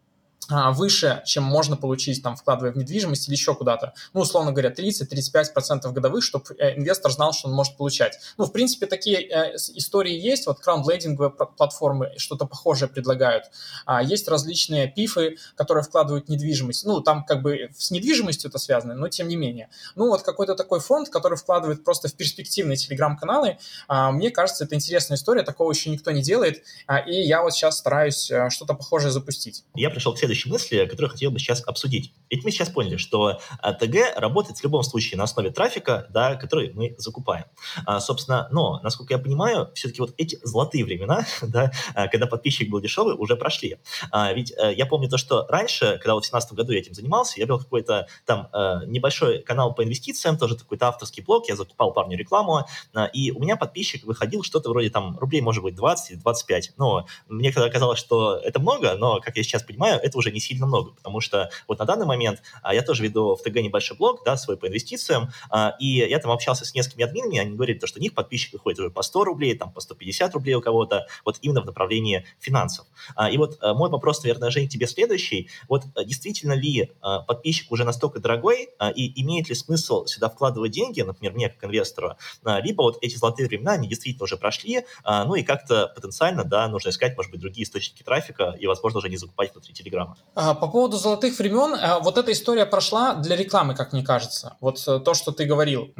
выше, 0.49 1.22
чем 1.27 1.42
можно 1.44 1.77
получить, 1.77 2.22
там, 2.22 2.37
вкладывая 2.37 2.72
в 2.72 2.77
недвижимость 2.77 3.29
или 3.29 3.35
еще 3.35 3.55
куда-то. 3.55 3.94
Ну, 4.14 4.20
условно 4.20 4.53
говоря, 4.53 4.70
30-35% 4.70 5.90
годовых, 5.92 6.22
чтобы 6.22 6.44
э, 6.59 6.77
инвестор 6.77 7.11
знал, 7.11 7.33
что 7.33 7.49
он 7.49 7.55
может 7.55 7.77
получать. 7.77 8.18
Ну, 8.38 8.44
в 8.44 8.53
принципе, 8.53 8.87
такие 8.87 9.22
э, 9.22 9.57
истории 9.75 10.16
есть. 10.16 10.46
Вот 10.46 10.61
краудлендинговые 10.61 11.31
платформы 11.31 12.12
что-то 12.16 12.46
похожее 12.46 12.88
предлагают. 12.88 13.46
А, 13.85 14.03
есть 14.03 14.29
различные 14.29 14.88
пифы, 14.88 15.37
которые 15.57 15.83
вкладывают 15.83 16.27
в 16.27 16.29
недвижимость. 16.29 16.85
Ну, 16.85 17.01
там 17.01 17.25
как 17.25 17.42
бы 17.42 17.70
с 17.77 17.90
недвижимостью 17.90 18.49
это 18.49 18.59
связано, 18.59 18.94
но 18.94 19.09
тем 19.09 19.29
не 19.29 19.37
менее. 19.37 19.68
Ну, 19.94 20.09
вот 20.09 20.22
какой-то 20.22 20.55
такой 20.55 20.81
фонд, 20.81 21.09
который 21.09 21.37
вкладывает 21.37 21.85
просто 21.85 22.09
в 22.09 22.14
перспективные 22.14 22.77
телеграм-каналы. 22.77 23.59
А, 23.88 24.12
мне 24.12 24.31
кажется, 24.31 24.64
это 24.64 24.75
интересная 24.75 25.16
история, 25.16 25.42
такого 25.42 25.72
еще 25.72 25.90
никто 25.90 26.11
не 26.12 26.22
делает. 26.22 26.62
А, 26.87 26.99
и 26.99 27.20
я 27.22 27.42
вот 27.42 27.53
сейчас 27.53 27.79
стараюсь 27.79 28.31
э, 28.31 28.49
что-то 28.51 28.75
похожее 28.75 29.11
запустить. 29.11 29.64
Я 29.75 29.90
пришел 29.90 30.14
к 30.14 30.18
следующие 30.27 30.53
мысли, 30.53 30.87
которые 30.87 31.11
хотел 31.11 31.31
бы 31.31 31.39
сейчас 31.39 31.62
обсудить. 31.67 32.12
Ведь 32.31 32.45
мы 32.45 32.51
сейчас 32.51 32.69
поняли, 32.69 32.97
что 32.97 33.41
а, 33.61 33.73
ТГ 33.73 34.17
работает 34.17 34.59
в 34.59 34.65
любом 34.65 34.83
случае 34.83 35.19
на 35.19 35.25
основе 35.25 35.51
трафика, 35.51 36.07
да, 36.11 36.35
который 36.35 36.73
мы 36.75 36.95
закупаем. 36.99 37.45
А, 37.85 38.01
собственно, 38.01 38.49
но, 38.51 38.81
насколько 38.83 39.15
я 39.15 39.19
понимаю, 39.19 39.71
все-таки 39.75 40.01
вот 40.01 40.15
эти 40.19 40.39
золотые 40.43 40.85
времена, 40.85 41.25
да, 41.43 41.71
а, 41.95 42.09
когда 42.09 42.27
подписчик 42.27 42.69
был 42.71 42.81
дешевый, 42.81 43.15
уже 43.15 43.37
прошли. 43.37 43.79
А, 44.11 44.33
ведь 44.33 44.53
а, 44.59 44.71
я 44.73 44.87
помню 44.87 45.09
то, 45.09 45.17
что 45.17 45.47
раньше, 45.49 45.99
когда 45.99 46.15
вот 46.15 46.25
в 46.25 46.31
2017 46.31 46.53
году 46.55 46.73
я 46.73 46.81
этим 46.81 46.95
занимался, 46.95 47.41
я 47.41 47.47
вел 47.47 47.59
какой-то 47.59 48.09
там 48.25 48.49
а, 48.53 48.85
небольшой 48.87 49.43
канал 49.43 49.75
по 49.75 49.85
инвестициям, 49.85 50.39
тоже 50.39 50.57
какой-то 50.57 50.89
авторский 50.89 51.23
блог, 51.23 51.49
я 51.49 51.57
закупал 51.57 51.93
парню 51.93 52.19
рекламу, 52.19 52.67
а, 52.95 53.05
и 53.07 53.31
у 53.31 53.39
меня 53.39 53.57
подписчик 53.57 54.05
выходил 54.05 54.43
что-то 54.43 54.71
вроде 54.71 54.91
там 54.91 55.17
рублей, 55.19 55.41
может 55.41 55.62
быть, 55.62 55.75
20 55.77 56.11
или 56.11 56.19
25. 56.19 56.73
Но 56.77 57.07
мне 57.29 57.53
когда 57.53 57.71
казалось, 57.71 57.99
что 57.99 58.37
это 58.37 58.59
много, 58.61 58.95
но, 58.95 59.21
как 59.21 59.37
я 59.37 59.43
сейчас 59.43 59.62
понимаю, 59.62 60.01
это 60.03 60.15
уже 60.16 60.26
уже 60.26 60.33
не 60.33 60.40
сильно 60.40 60.66
много, 60.66 60.90
потому 60.92 61.20
что 61.20 61.50
вот 61.68 61.79
на 61.79 61.85
данный 61.85 62.07
момент 62.07 62.42
а, 62.62 62.74
я 62.74 62.83
тоже 62.83 63.02
веду 63.05 63.37
в 63.37 63.42
ТГ 63.42 63.57
небольшой 63.57 63.96
блог, 63.96 64.22
да, 64.24 64.37
свой 64.37 64.57
по 64.57 64.66
инвестициям, 64.66 65.31
а, 65.50 65.76
и 65.79 65.87
я 65.87 66.18
там 66.18 66.33
общался 66.33 66.64
с 66.64 66.74
несколькими 66.74 67.05
админами, 67.05 67.38
они 67.38 67.55
говорят, 67.55 67.79
то, 67.81 67.87
что 67.87 68.00
у 68.00 68.02
них 68.02 68.14
подписчики 68.14 68.57
ходят 68.57 68.81
уже 68.81 68.90
по 68.90 69.02
100 69.02 69.24
рублей, 69.24 69.57
там 69.57 69.72
по 69.72 69.81
150 69.81 70.35
рублей 70.35 70.55
у 70.55 70.61
кого-то, 70.61 71.07
вот 71.24 71.38
именно 71.42 71.62
в 71.62 71.66
направлении 71.66 72.26
финансов. 72.40 72.87
А, 73.14 73.31
и 73.31 73.37
вот 73.38 73.59
мой 73.62 73.90
вопрос, 73.90 74.22
наверное, 74.24 74.50
Жень, 74.50 74.68
тебе 74.68 74.87
следующий. 74.87 75.48
Вот 75.68 75.85
действительно 76.05 76.52
ли 76.52 76.90
подписчик 77.26 77.70
уже 77.70 77.85
настолько 77.85 78.20
дорогой, 78.20 78.68
и 78.94 79.22
имеет 79.22 79.48
ли 79.48 79.55
смысл 79.55 80.07
сюда 80.07 80.29
вкладывать 80.29 80.72
деньги, 80.72 81.02
например, 81.02 81.35
мне 81.35 81.48
как 81.48 81.64
инвестору, 81.64 82.14
либо 82.62 82.83
вот 82.83 82.98
эти 83.02 83.16
золотые 83.16 83.48
времена, 83.48 83.72
они 83.72 83.88
действительно 83.88 84.24
уже 84.24 84.37
прошли, 84.37 84.85
ну 85.05 85.35
и 85.35 85.42
как-то 85.42 85.92
потенциально, 85.94 86.44
да, 86.44 86.68
нужно 86.68 86.90
искать, 86.90 87.16
может 87.16 87.31
быть, 87.31 87.40
другие 87.40 87.64
источники 87.64 88.02
трафика 88.02 88.57
и, 88.59 88.66
возможно, 88.66 88.98
уже 88.98 89.09
не 89.09 89.16
закупать 89.16 89.52
внутри 89.52 89.74
Телеграма. 89.74 90.06
А, 90.38 90.53
по 90.53 90.69
поводу 90.69 90.99
золотых 90.99 91.38
времен, 91.38 91.75
а, 91.81 91.99
вот 91.99 92.19
эта 92.19 92.31
история 92.31 92.66
прошла 92.66 93.14
для 93.14 93.37
рекламы, 93.37 93.75
как 93.75 93.95
мне 93.95 94.03
кажется. 94.03 94.55
Вот 94.61 94.77
э, 94.87 95.01
то, 95.01 95.14
что 95.14 95.33
ты 95.33 95.47
говорил. 95.47 95.95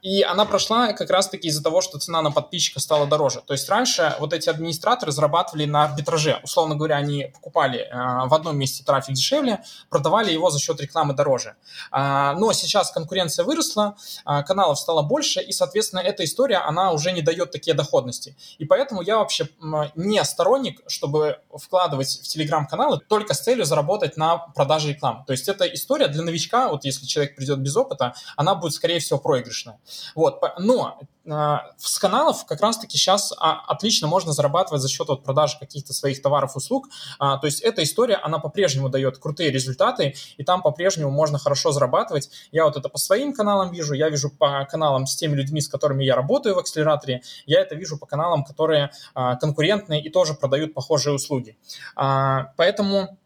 И 0.00 0.22
она 0.22 0.46
прошла 0.46 0.94
как 0.94 1.10
раз-таки 1.10 1.48
из-за 1.48 1.62
того, 1.62 1.82
что 1.82 1.98
цена 1.98 2.22
на 2.22 2.30
подписчика 2.30 2.80
стала 2.80 3.06
дороже. 3.06 3.42
То 3.46 3.52
есть 3.52 3.68
раньше 3.68 4.14
вот 4.18 4.32
эти 4.32 4.48
администраторы 4.48 5.12
зарабатывали 5.12 5.66
на 5.66 5.84
арбитраже. 5.84 6.40
Условно 6.42 6.74
говоря, 6.74 6.96
они 6.96 7.30
покупали 7.34 7.86
а, 7.92 8.26
в 8.26 8.34
одном 8.34 8.56
месте 8.56 8.82
трафик 8.82 9.14
дешевле, 9.14 9.62
продавали 9.90 10.32
его 10.32 10.48
за 10.48 10.58
счет 10.58 10.80
рекламы 10.80 11.12
дороже. 11.14 11.56
Но 11.92 12.52
сейчас 12.52 12.90
конкуренция 12.90 13.44
выросла, 13.44 13.96
каналов 14.24 14.78
стало 14.78 15.02
больше, 15.02 15.40
и, 15.40 15.52
соответственно, 15.52 16.00
эта 16.00 16.24
история, 16.24 16.58
она 16.58 16.92
уже 16.92 17.12
не 17.12 17.22
дает 17.22 17.50
такие 17.50 17.74
доходности. 17.74 18.36
И 18.58 18.64
поэтому 18.64 19.02
я 19.02 19.18
вообще 19.18 19.48
не 19.94 20.24
сторонник, 20.24 20.80
чтобы 20.86 21.40
вкладывать 21.54 22.20
в 22.22 22.28
телеграм-каналы 22.28 23.00
только 23.08 23.34
с 23.36 23.40
целью 23.40 23.64
заработать 23.64 24.16
на 24.16 24.38
продаже 24.38 24.88
рекламы. 24.88 25.24
То 25.26 25.32
есть 25.32 25.48
эта 25.48 25.64
история 25.66 26.08
для 26.08 26.22
новичка, 26.22 26.68
вот 26.68 26.84
если 26.84 27.06
человек 27.06 27.36
придет 27.36 27.58
без 27.60 27.76
опыта, 27.76 28.14
она 28.36 28.54
будет, 28.54 28.72
скорее 28.72 28.98
всего, 28.98 29.18
проигрышная. 29.18 29.78
Вот. 30.14 30.42
Но 30.58 30.98
э, 31.24 31.56
с 31.76 31.98
каналов 31.98 32.44
как 32.46 32.60
раз-таки 32.60 32.96
сейчас 32.96 33.32
а, 33.38 33.60
отлично 33.68 34.08
можно 34.08 34.32
зарабатывать 34.32 34.82
за 34.82 34.88
счет 34.88 35.08
вот 35.08 35.24
продажи 35.24 35.58
каких-то 35.58 35.92
своих 35.92 36.22
товаров, 36.22 36.56
услуг. 36.56 36.88
А, 37.18 37.38
то 37.38 37.46
есть 37.46 37.60
эта 37.60 37.82
история, 37.82 38.16
она 38.16 38.38
по-прежнему 38.38 38.88
дает 38.88 39.18
крутые 39.18 39.50
результаты, 39.50 40.14
и 40.36 40.44
там 40.44 40.62
по-прежнему 40.62 41.10
можно 41.10 41.38
хорошо 41.38 41.72
зарабатывать. 41.72 42.30
Я 42.52 42.64
вот 42.64 42.76
это 42.76 42.88
по 42.88 42.98
своим 42.98 43.32
каналам 43.32 43.70
вижу, 43.72 43.94
я 43.94 44.08
вижу 44.08 44.30
по 44.30 44.64
каналам 44.70 45.06
с 45.06 45.16
теми 45.16 45.36
людьми, 45.36 45.60
с 45.60 45.68
которыми 45.68 46.04
я 46.04 46.16
работаю 46.16 46.54
в 46.54 46.58
акселераторе, 46.58 47.22
я 47.46 47.60
это 47.60 47.74
вижу 47.74 47.98
по 47.98 48.06
каналам, 48.06 48.44
которые 48.44 48.90
а, 49.14 49.36
конкурентные 49.36 50.02
и 50.02 50.10
тоже 50.10 50.34
продают 50.34 50.74
похожие 50.74 51.14
услуги. 51.14 51.56
Поэтому 51.94 53.18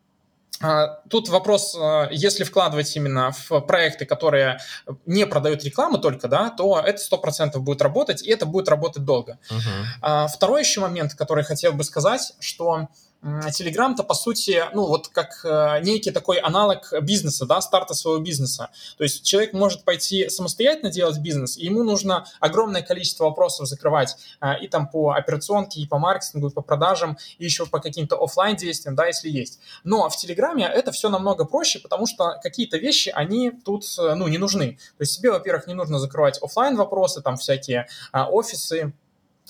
тут 1.08 1.28
вопрос, 1.28 1.76
а, 1.78 2.08
если 2.10 2.44
вкладывать 2.44 2.94
именно 2.96 3.32
в 3.32 3.60
проекты, 3.60 4.04
которые 4.04 4.58
не 5.06 5.26
продают 5.26 5.64
рекламу 5.64 5.98
только, 5.98 6.28
да, 6.28 6.50
то 6.50 6.78
это 6.78 7.00
100% 7.00 7.58
будет 7.60 7.82
работать, 7.82 8.22
и 8.22 8.30
это 8.30 8.46
будет 8.46 8.68
работать 8.68 9.04
долго. 9.04 9.38
Uh-huh. 9.50 10.28
Второй 10.28 10.60
еще 10.60 10.80
момент, 10.80 11.14
который 11.14 11.44
хотел 11.44 11.72
бы 11.72 11.84
сказать, 11.84 12.34
что 12.40 12.88
Телеграм-то, 13.22 14.02
по 14.02 14.14
сути, 14.14 14.64
ну, 14.72 14.86
вот 14.86 15.08
как 15.08 15.44
э, 15.44 15.80
некий 15.82 16.10
такой 16.10 16.38
аналог 16.38 16.90
бизнеса, 17.02 17.44
да, 17.44 17.60
старта 17.60 17.92
своего 17.92 18.18
бизнеса. 18.18 18.70
То 18.96 19.04
есть 19.04 19.24
человек 19.26 19.52
может 19.52 19.84
пойти 19.84 20.30
самостоятельно 20.30 20.90
делать 20.90 21.18
бизнес, 21.18 21.58
и 21.58 21.66
ему 21.66 21.82
нужно 21.82 22.24
огромное 22.40 22.80
количество 22.80 23.24
вопросов 23.24 23.68
закрывать 23.68 24.16
э, 24.40 24.60
и 24.62 24.68
там 24.68 24.88
по 24.88 25.10
операционке, 25.10 25.82
и 25.82 25.86
по 25.86 25.98
маркетингу, 25.98 26.48
и 26.48 26.50
по 26.50 26.62
продажам, 26.62 27.18
и 27.36 27.44
еще 27.44 27.66
по 27.66 27.78
каким-то 27.78 28.16
офлайн 28.16 28.56
действиям, 28.56 28.96
да, 28.96 29.06
если 29.06 29.28
есть. 29.28 29.60
Но 29.84 30.08
в 30.08 30.16
Телеграме 30.16 30.64
это 30.64 30.90
все 30.90 31.10
намного 31.10 31.44
проще, 31.44 31.78
потому 31.78 32.06
что 32.06 32.40
какие-то 32.42 32.78
вещи, 32.78 33.10
они 33.10 33.50
тут, 33.50 33.84
э, 33.98 34.14
ну, 34.14 34.28
не 34.28 34.38
нужны. 34.38 34.78
То 34.96 35.02
есть 35.02 35.18
тебе, 35.18 35.30
во-первых, 35.30 35.66
не 35.66 35.74
нужно 35.74 35.98
закрывать 35.98 36.42
офлайн 36.42 36.74
вопросы, 36.74 37.20
там 37.20 37.36
всякие 37.36 37.86
офисы, 38.12 38.94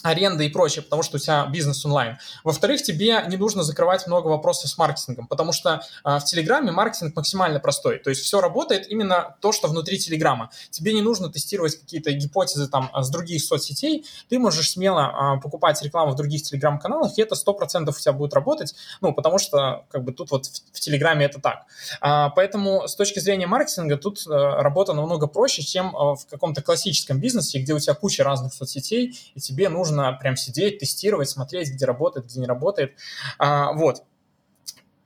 аренда 0.03 0.45
и 0.45 0.49
прочее, 0.49 0.83
потому 0.83 1.03
что 1.03 1.17
у 1.17 1.21
тебя 1.21 1.47
бизнес 1.47 1.85
онлайн. 1.85 2.19
Во-вторых, 2.45 2.83
тебе 2.83 3.25
не 3.29 3.37
нужно 3.37 3.63
закрывать 3.63 4.07
много 4.07 4.29
вопросов 4.29 4.71
с 4.71 4.79
маркетингом, 4.79 5.27
потому 5.27 5.53
что 5.53 5.83
э, 6.05 6.19
в 6.19 6.25
Телеграме 6.25 6.73
маркетинг 6.73 7.15
максимально 7.17 7.61
простой. 7.61 7.99
То 7.99 8.11
есть 8.11 8.23
все 8.23 8.41
работает 8.41 8.91
именно 8.91 9.37
то, 9.41 9.53
что 9.53 9.69
внутри 9.69 9.99
Телеграма. 9.99 10.51
Тебе 10.71 10.93
не 10.93 11.03
нужно 11.03 11.31
тестировать 11.31 11.79
какие-то 11.79 12.13
гипотезы 12.13 12.69
там 12.69 12.91
с 12.95 13.11
других 13.11 13.43
соцсетей. 13.43 14.07
Ты 14.29 14.39
можешь 14.39 14.71
смело 14.71 15.37
э, 15.37 15.41
покупать 15.41 15.83
рекламу 15.83 16.13
в 16.13 16.17
других 16.17 16.43
Телеграм-каналах, 16.43 17.17
и 17.19 17.23
это 17.23 17.35
100% 17.35 17.89
у 17.89 17.93
тебя 17.93 18.13
будет 18.13 18.35
работать, 18.35 18.75
ну, 19.01 19.13
потому 19.13 19.39
что 19.39 19.85
как 19.91 20.05
бы 20.05 20.13
тут 20.13 20.31
вот 20.31 20.47
в, 20.47 20.77
в 20.77 20.81
Телеграме 20.81 21.27
это 21.27 21.41
так. 21.41 21.65
А, 22.01 22.31
поэтому 22.31 22.89
с 22.89 22.95
точки 22.95 23.19
зрения 23.19 23.47
маркетинга 23.47 23.97
тут 23.97 24.27
э, 24.27 24.31
работа 24.31 24.93
намного 24.93 25.27
проще, 25.27 25.63
чем 25.63 25.89
э, 25.89 26.15
в 26.17 26.27
каком-то 26.31 26.63
классическом 26.63 27.21
бизнесе, 27.21 27.59
где 27.59 27.75
у 27.75 27.79
тебя 27.79 27.95
куча 27.95 28.25
разных 28.25 28.55
соцсетей, 28.55 29.19
и 29.35 29.41
тебе 29.41 29.69
нужно 29.69 29.90
нужно 29.91 30.13
прям 30.13 30.37
сидеть, 30.37 30.79
тестировать, 30.79 31.29
смотреть, 31.29 31.71
где 31.71 31.85
работает, 31.85 32.27
где 32.27 32.41
не 32.41 32.47
работает. 32.47 32.95
А, 33.39 33.73
вот. 33.73 34.05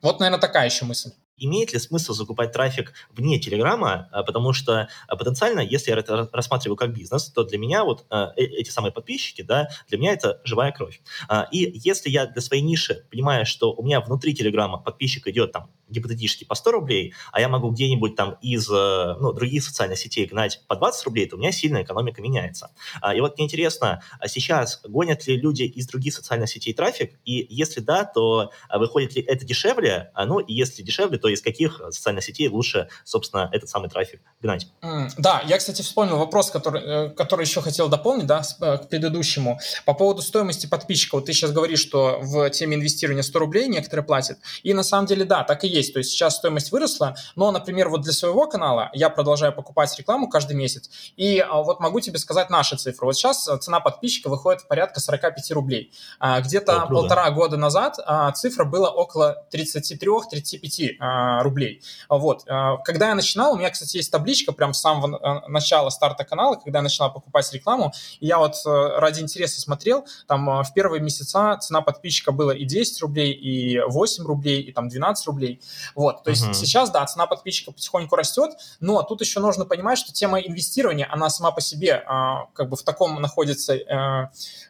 Вот, 0.03 0.21
наверное, 0.21 0.41
такая 0.41 0.67
еще 0.67 0.85
мысль 0.85 1.13
имеет 1.37 1.73
ли 1.73 1.79
смысл 1.79 2.13
закупать 2.13 2.53
трафик 2.53 2.93
вне 3.11 3.39
Телеграма, 3.41 4.09
а, 4.13 4.23
потому 4.23 4.53
что 4.53 4.89
а, 5.09 5.17
потенциально, 5.17 5.61
если 5.61 5.91
я 5.91 5.99
это 5.99 6.29
рассматриваю 6.33 6.77
как 6.77 6.93
бизнес, 6.93 7.31
то 7.31 7.45
для 7.45 7.59
меня 7.59 7.85
вот 7.85 8.07
а, 8.09 8.33
э, 8.37 8.45
эти 8.45 8.71
самые 8.71 8.93
подписчики, 8.93 9.43
да, 9.43 9.69
для 9.89 9.99
меня 9.99 10.13
это 10.13 10.41
живая 10.45 10.73
кровь. 10.73 11.01
И 11.51 11.73
если 11.75 12.09
я 12.09 12.27
для 12.27 12.41
своей 12.41 12.63
ниши 12.63 13.05
понимаю, 13.11 13.47
что 13.47 13.73
у 13.73 13.85
меня 13.85 14.01
внутри 14.01 14.35
Телеграма 14.35 14.79
подписчик 14.79 15.27
идет 15.27 15.53
там 15.53 15.71
гипотетически 15.89 16.45
по 16.45 16.55
100 16.55 16.71
рублей, 16.71 17.15
а 17.33 17.41
я 17.41 17.49
могу 17.49 17.71
где-нибудь 17.71 18.17
там 18.17 18.37
из 18.41 18.69
э, 18.71 19.17
ну, 19.21 19.33
других 19.33 19.65
социальных 19.65 19.99
сетей 19.99 20.27
гнать 20.27 20.63
по 20.67 20.77
20 20.77 21.05
рублей, 21.05 21.27
то 21.27 21.37
у 21.37 21.39
меня 21.39 21.53
сильно 21.53 21.83
экономика 21.83 22.23
меняется. 22.23 22.71
И 23.15 23.21
вот 23.21 23.37
мне 23.37 23.47
интересно, 23.47 24.03
а 24.19 24.29
сейчас 24.29 24.81
гонят 24.85 25.27
ли 25.27 25.37
люди 25.37 25.63
из 25.63 25.87
других 25.87 26.15
социальных 26.15 26.49
сетей 26.49 26.73
трафик, 26.73 27.19
и 27.25 27.47
если 27.49 27.81
да, 27.81 28.05
то 28.05 28.51
выходит 28.73 29.15
ли 29.15 29.23
это 29.23 29.45
дешевле, 29.45 30.13
ну 30.27 30.39
и 30.39 30.53
если 30.53 30.83
дешевле, 30.83 31.19
то 31.19 31.29
из 31.29 31.43
каких 31.43 31.81
социальных 31.91 32.25
сетей 32.25 32.49
лучше, 32.49 32.89
собственно, 33.05 33.49
этот 33.53 33.69
самый 33.69 33.91
трафик 33.91 34.21
гнать. 34.41 34.69
Mm, 34.83 35.11
да, 35.19 35.43
я, 35.47 35.59
кстати, 35.59 35.83
вспомнил 35.83 36.19
вопрос, 36.19 36.51
который, 36.51 36.83
э, 36.83 37.09
который 37.11 37.45
еще 37.45 37.61
хотел 37.61 37.89
дополнить, 37.89 38.27
да, 38.27 38.43
э, 38.61 38.79
к 38.79 38.89
предыдущему. 38.89 39.59
По 39.85 39.95
поводу 39.95 40.23
стоимости 40.23 40.67
подписчика. 40.67 41.17
Вот 41.17 41.27
ты 41.27 41.33
сейчас 41.33 41.53
говоришь, 41.53 41.81
что 41.81 42.19
в 42.21 42.49
теме 42.51 42.77
инвестирования 42.77 43.23
100 43.23 43.39
рублей 43.39 43.69
некоторые 43.69 44.05
платят. 44.05 44.39
И 44.63 44.73
на 44.75 44.83
самом 44.83 45.07
деле, 45.07 45.25
да, 45.25 45.45
так 45.45 45.65
и 45.65 45.69
есть. 45.75 45.93
То 45.93 45.99
есть 45.99 46.11
сейчас 46.11 46.37
стоимость 46.37 46.73
выросла, 46.73 47.17
но, 47.37 47.51
например, 47.51 47.89
вот 47.89 48.03
для 48.03 48.13
своего 48.13 48.47
канала 48.47 48.91
я 48.93 49.11
продолжаю 49.11 49.53
покупать 49.53 49.97
рекламу 49.99 50.29
каждый 50.29 50.57
месяц. 50.57 50.91
И 51.17 51.39
а, 51.39 51.63
вот 51.63 51.81
могу 51.81 52.01
тебе 52.01 52.19
сказать 52.19 52.51
наши 52.51 52.77
цифры. 52.77 53.07
Вот 53.07 53.15
сейчас 53.15 53.49
цена 53.61 53.81
подписчика 53.81 54.29
выходит 54.29 54.63
в 54.63 54.69
порядка 54.69 55.01
45 55.01 55.51
рублей. 55.53 55.93
А, 56.19 56.41
где-то 56.41 56.87
полтора 56.89 57.31
года 57.31 57.57
назад 57.57 57.99
а, 58.05 58.31
цифра 58.33 58.65
была 58.65 58.91
около 58.91 59.45
33-35 59.53 60.97
а, 61.01 61.43
рублей. 61.43 61.83
Вот. 62.09 62.45
А, 62.49 62.79
когда 62.79 63.09
я 63.09 63.15
начинал, 63.15 63.55
у 63.55 63.57
меня, 63.57 63.71
кстати, 63.71 63.97
есть 63.97 64.11
табличка 64.11 64.53
прям 64.53 64.75
с 64.75 64.81
самого 64.81 65.19
а, 65.23 65.49
начала 65.49 65.91
старта 65.91 66.25
канала, 66.25 66.57
когда 66.57 66.79
я 66.79 66.83
начинал 66.83 67.13
покупать 67.13 67.53
рекламу, 67.53 67.93
и 68.21 68.27
я 68.27 68.39
вот 68.39 68.55
ради 68.65 69.21
интереса 69.21 69.61
смотрел, 69.61 70.07
там 70.27 70.63
в 70.63 70.73
первые 70.75 71.01
месяца 71.01 71.57
цена 71.61 71.81
подписчика 71.81 72.33
была 72.33 72.55
и 72.55 72.65
10 72.65 73.03
рублей, 73.03 73.33
и 73.33 73.81
8 73.81 74.25
рублей, 74.25 74.63
и 74.63 74.73
там 74.73 74.89
12 74.89 75.27
рублей. 75.27 75.61
Вот. 75.95 76.25
То 76.25 76.31
есть 76.31 76.45
uh-huh. 76.45 76.55
сейчас, 76.55 76.91
да, 76.91 77.05
цена 77.07 77.27
подписчика 77.27 77.73
потихоньку 77.73 78.17
растет, 78.17 78.53
но 78.81 79.03
тут 79.03 79.21
еще 79.21 79.41
нужно 79.41 79.65
понимать, 79.65 79.99
что 79.99 80.13
тема 80.13 80.41
инвестирования, 80.41 81.09
она 81.11 81.31
сама 81.31 81.51
по 81.51 81.61
себе 81.61 82.05
как 82.55 82.69
бы 82.69 82.77
в 82.77 82.83
таком 82.83 83.21
находится 83.21 83.75
э, 83.75 84.29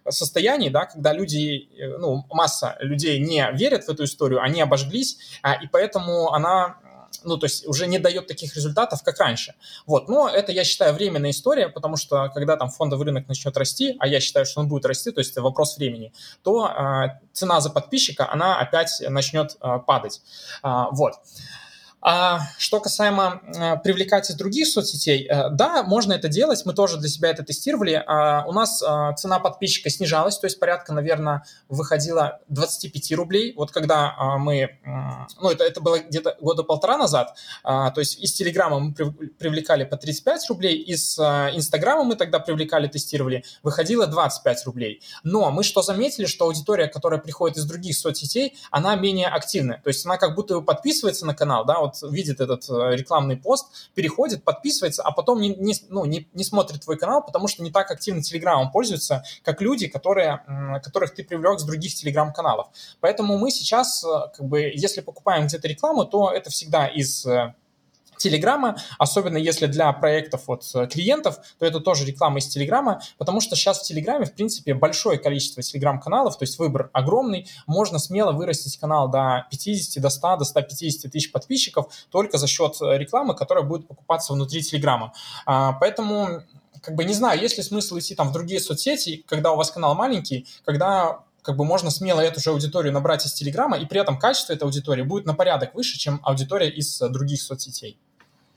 состоянии, 0.09 0.69
да, 0.69 0.87
когда 0.87 1.13
люди, 1.13 1.69
э, 1.79 1.99
ну, 1.99 2.25
масса 2.31 2.77
людей 2.81 3.19
не 3.19 3.49
верят 3.53 3.85
в 3.85 3.89
эту 3.89 4.05
историю, 4.05 4.43
они 4.43 4.61
обожглись, 4.61 5.19
и 5.63 5.67
поэтому 5.67 6.33
она 6.33 6.77
ну, 7.25 7.37
то 7.37 7.47
есть 7.47 7.67
уже 7.67 7.87
не 7.87 7.99
дает 7.99 8.27
таких 8.27 8.55
результатов, 8.57 9.03
как 9.03 9.19
раньше. 9.19 9.55
Вот, 9.87 10.09
но 10.09 10.29
это, 10.29 10.53
я 10.53 10.65
считаю, 10.65 10.95
временная 10.95 11.31
история, 11.31 11.69
потому 11.69 11.97
что 11.97 12.29
когда 12.35 12.57
там 12.57 12.71
фондовый 12.71 13.07
рынок 13.07 13.29
начнет 13.29 13.57
расти, 13.57 13.97
а 13.99 14.07
я 14.07 14.21
считаю, 14.21 14.47
что 14.47 14.61
он 14.61 14.69
будет 14.69 14.87
расти, 14.87 15.11
то 15.11 15.21
есть 15.21 15.33
это 15.33 15.43
вопрос 15.43 15.77
времени, 15.77 16.13
то 16.43 16.67
э, 16.67 17.21
цена 17.33 17.61
за 17.61 17.71
подписчика, 17.71 18.31
она 18.31 18.59
опять 18.59 18.91
начнет 19.09 19.57
э, 19.61 19.79
падать. 19.87 20.23
Э, 20.63 20.85
вот. 20.91 21.15
А 22.07 22.41
что 22.59 22.81
касаемо 22.81 23.41
э, 23.47 23.77
привлекать 23.79 24.29
из 24.29 24.35
других 24.35 24.69
соцсетей, 24.69 25.27
э, 25.27 25.49
да, 25.49 25.83
можно 25.83 26.13
это 26.13 26.29
делать, 26.29 26.61
мы 26.67 26.75
тоже 26.75 26.99
для 26.99 27.09
себя 27.09 27.31
это 27.31 27.43
тестировали. 27.43 28.05
А, 28.07 28.45
у 28.47 28.53
нас 28.53 28.83
э, 28.83 29.15
цена 29.17 29.39
подписчика 29.39 29.89
снижалась, 29.89 30.39
то 30.39 30.45
есть 30.45 30.61
порядка, 30.61 30.93
наверное, 30.93 31.45
выходила 31.71 32.41
25 32.49 33.13
рублей. 33.13 33.55
Вот 33.57 33.71
когда 33.71 34.15
мы, 34.37 34.79
ну 35.41 35.49
это, 35.49 35.65
это 35.65 35.81
было 35.81 35.99
где-то 35.99 36.37
года 36.43 36.63
полтора 36.63 36.99
назад, 36.99 37.39
а, 37.63 37.91
то 37.91 38.01
есть 38.01 38.23
из 38.23 38.35
Телеграма 38.35 38.81
мы 38.81 38.93
привлекали 38.93 39.85
по 39.85 39.97
35 39.97 40.49
рублей, 40.51 40.77
из 40.77 41.19
Инстаграма 41.19 42.05
мы 42.05 42.17
тогда 42.17 42.39
привлекали, 42.39 42.87
тестировали, 42.87 43.45
выходило 43.63 44.07
25 44.07 44.67
рублей. 44.67 45.01
Но 45.23 45.51
мы 45.51 45.63
что 45.63 45.81
заметили, 45.81 46.27
что 46.27 46.45
аудитория, 46.45 46.87
которая 46.87 47.19
приходит 47.19 47.57
из 47.57 47.65
других 47.65 47.97
соцсетей, 47.97 48.59
она 48.71 48.95
менее 48.95 49.29
активная, 49.29 49.81
то 49.83 49.89
есть 49.89 50.05
она 50.05 50.19
как 50.19 50.35
будто 50.35 50.61
подписывается 50.61 51.25
на 51.25 51.35
канал, 51.35 51.65
да, 51.65 51.81
вот 51.81 51.94
видит 52.03 52.41
этот 52.41 52.69
э, 52.69 52.97
рекламный 52.97 53.37
пост, 53.37 53.91
переходит, 53.95 54.45
подписывается, 54.45 55.03
а 55.03 55.13
потом 55.13 55.41
не, 55.41 55.55
не, 55.55 55.75
ну, 55.89 56.05
не, 56.05 56.29
не 56.35 56.45
смотрит 56.45 56.83
твой 56.83 56.99
канал, 56.99 57.25
потому 57.25 57.49
что 57.49 57.63
не 57.63 57.71
так 57.71 57.91
активно 57.91 58.23
Телеграмом 58.23 58.71
пользуются, 58.71 59.25
как 59.43 59.61
люди, 59.61 59.89
которые, 59.89 60.81
которых 60.83 61.15
ты 61.15 61.25
привлек 61.25 61.61
с 61.61 61.65
других 61.65 61.95
Телеграм-каналов. 61.95 62.69
Поэтому 63.01 63.39
мы 63.39 63.51
сейчас, 63.51 64.05
э, 64.05 64.09
как 64.37 64.47
бы, 64.47 64.61
если 64.61 65.01
покупаем 65.01 65.47
где-то 65.47 65.69
рекламу, 65.69 66.05
то 66.05 66.31
это 66.31 66.51
всегда 66.51 66.87
из 66.87 67.25
э, 67.27 67.55
Телеграма, 68.25 68.79
особенно 68.99 69.37
если 69.37 69.67
для 69.67 69.93
проектов 69.93 70.49
от 70.49 70.65
э, 70.75 70.87
клиентов, 70.87 71.39
то 71.59 71.67
это 71.67 71.79
тоже 71.81 72.07
реклама 72.07 72.39
из 72.39 72.47
Телеграма, 72.47 73.03
потому 73.19 73.43
что 73.43 73.55
сейчас 73.55 73.81
в 73.81 73.83
Телеграме, 73.83 74.25
в 74.25 74.33
принципе, 74.33 74.73
большое 74.73 75.19
количество 75.19 75.63
Телеграм-каналов, 75.63 76.39
то 76.39 76.45
есть 76.45 76.59
выбор 76.59 76.89
огромный, 76.95 77.47
можно 77.67 77.99
смело 77.99 78.33
вырастить 78.33 78.79
канал 78.79 79.11
до 79.11 79.47
50, 79.51 80.03
до 80.03 80.09
100, 80.09 80.37
до 80.39 80.45
150 80.45 81.13
тысяч 81.13 81.31
подписчиков 81.33 81.93
только 82.11 82.39
за 82.39 82.47
счет 82.47 82.77
э, 82.81 82.97
рекламы, 82.97 83.37
которая 83.37 83.63
будет 83.63 83.87
покупаться 83.87 84.33
внутри 84.33 84.63
Телеграма. 84.63 85.13
А, 85.45 85.75
поэтому 85.75 86.43
как 86.81 86.95
бы 86.95 87.05
не 87.05 87.13
знаю, 87.13 87.39
есть 87.39 87.59
ли 87.59 87.63
смысл 87.63 87.99
идти 87.99 88.15
там 88.15 88.31
в 88.31 88.33
другие 88.33 88.61
соцсети, 88.61 89.23
когда 89.29 89.53
у 89.53 89.57
вас 89.57 89.71
канал 89.71 89.95
маленький, 89.95 90.47
когда 90.65 91.25
как 91.45 91.57
бы 91.57 91.65
можно 91.65 91.91
смело 91.91 92.21
эту 92.21 92.41
же 92.41 92.51
аудиторию 92.51 92.93
набрать 92.93 93.27
из 93.27 93.35
Телеграма, 93.35 93.77
и 93.77 93.85
при 93.85 94.01
этом 94.01 94.19
качество 94.19 94.55
этой 94.55 94.65
аудитории 94.65 95.03
будет 95.03 95.27
на 95.27 95.35
порядок 95.35 95.75
выше, 95.75 95.99
чем 95.99 96.21
аудитория 96.23 96.71
из 96.71 97.01
э, 97.03 97.09
других 97.11 97.43
соцсетей. 97.43 97.99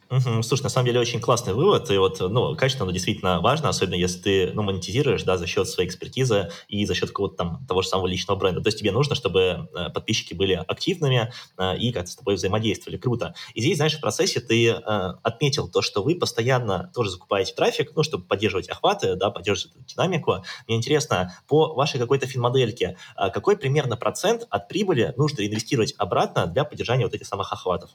Угу. 0.09 0.41
Слушай, 0.43 0.63
на 0.63 0.69
самом 0.69 0.85
деле 0.85 0.99
очень 1.01 1.19
классный 1.19 1.53
вывод, 1.53 1.91
и 1.91 1.97
вот, 1.97 2.19
ну, 2.21 2.55
качество, 2.55 2.83
оно 2.83 2.93
действительно 2.93 3.41
важно, 3.41 3.69
особенно 3.69 3.95
если 3.95 4.19
ты, 4.19 4.51
ну, 4.53 4.63
монетизируешь, 4.63 5.23
да, 5.23 5.37
за 5.37 5.47
счет 5.47 5.67
своей 5.67 5.89
экспертизы 5.89 6.49
и 6.69 6.85
за 6.85 6.95
счет 6.95 7.09
какого-то 7.09 7.35
там 7.35 7.65
того 7.67 7.81
же 7.81 7.89
самого 7.89 8.07
личного 8.07 8.37
бренда. 8.37 8.61
То 8.61 8.67
есть 8.67 8.79
тебе 8.79 8.91
нужно, 8.91 9.15
чтобы 9.15 9.67
э, 9.75 9.89
подписчики 9.89 10.33
были 10.33 10.53
активными 10.53 11.31
э, 11.57 11.77
и 11.77 11.91
как-то 11.91 12.11
с 12.11 12.15
тобой 12.15 12.35
взаимодействовали. 12.35 12.97
Круто. 12.97 13.35
И 13.53 13.61
здесь, 13.61 13.77
знаешь, 13.77 13.97
в 13.97 14.01
процессе 14.01 14.39
ты 14.39 14.69
э, 14.69 14.79
отметил 15.23 15.67
то, 15.67 15.81
что 15.81 16.01
вы 16.01 16.15
постоянно 16.15 16.89
тоже 16.95 17.09
закупаете 17.09 17.53
трафик, 17.53 17.91
ну, 17.95 18.03
чтобы 18.03 18.23
поддерживать 18.23 18.69
охваты, 18.69 19.15
да, 19.15 19.29
поддерживать 19.29 19.75
эту 19.75 19.85
динамику. 19.85 20.43
Мне 20.67 20.77
интересно, 20.77 21.35
по 21.47 21.73
вашей 21.73 21.99
какой-то 21.99 22.27
финмодельке, 22.27 22.97
какой 23.15 23.57
примерно 23.57 23.97
процент 23.97 24.47
от 24.49 24.67
прибыли 24.69 25.13
нужно 25.17 25.45
инвестировать 25.45 25.93
обратно 25.97 26.47
для 26.47 26.63
поддержания 26.63 27.03
вот 27.03 27.13
этих 27.13 27.27
самых 27.27 27.51
охватов? 27.51 27.89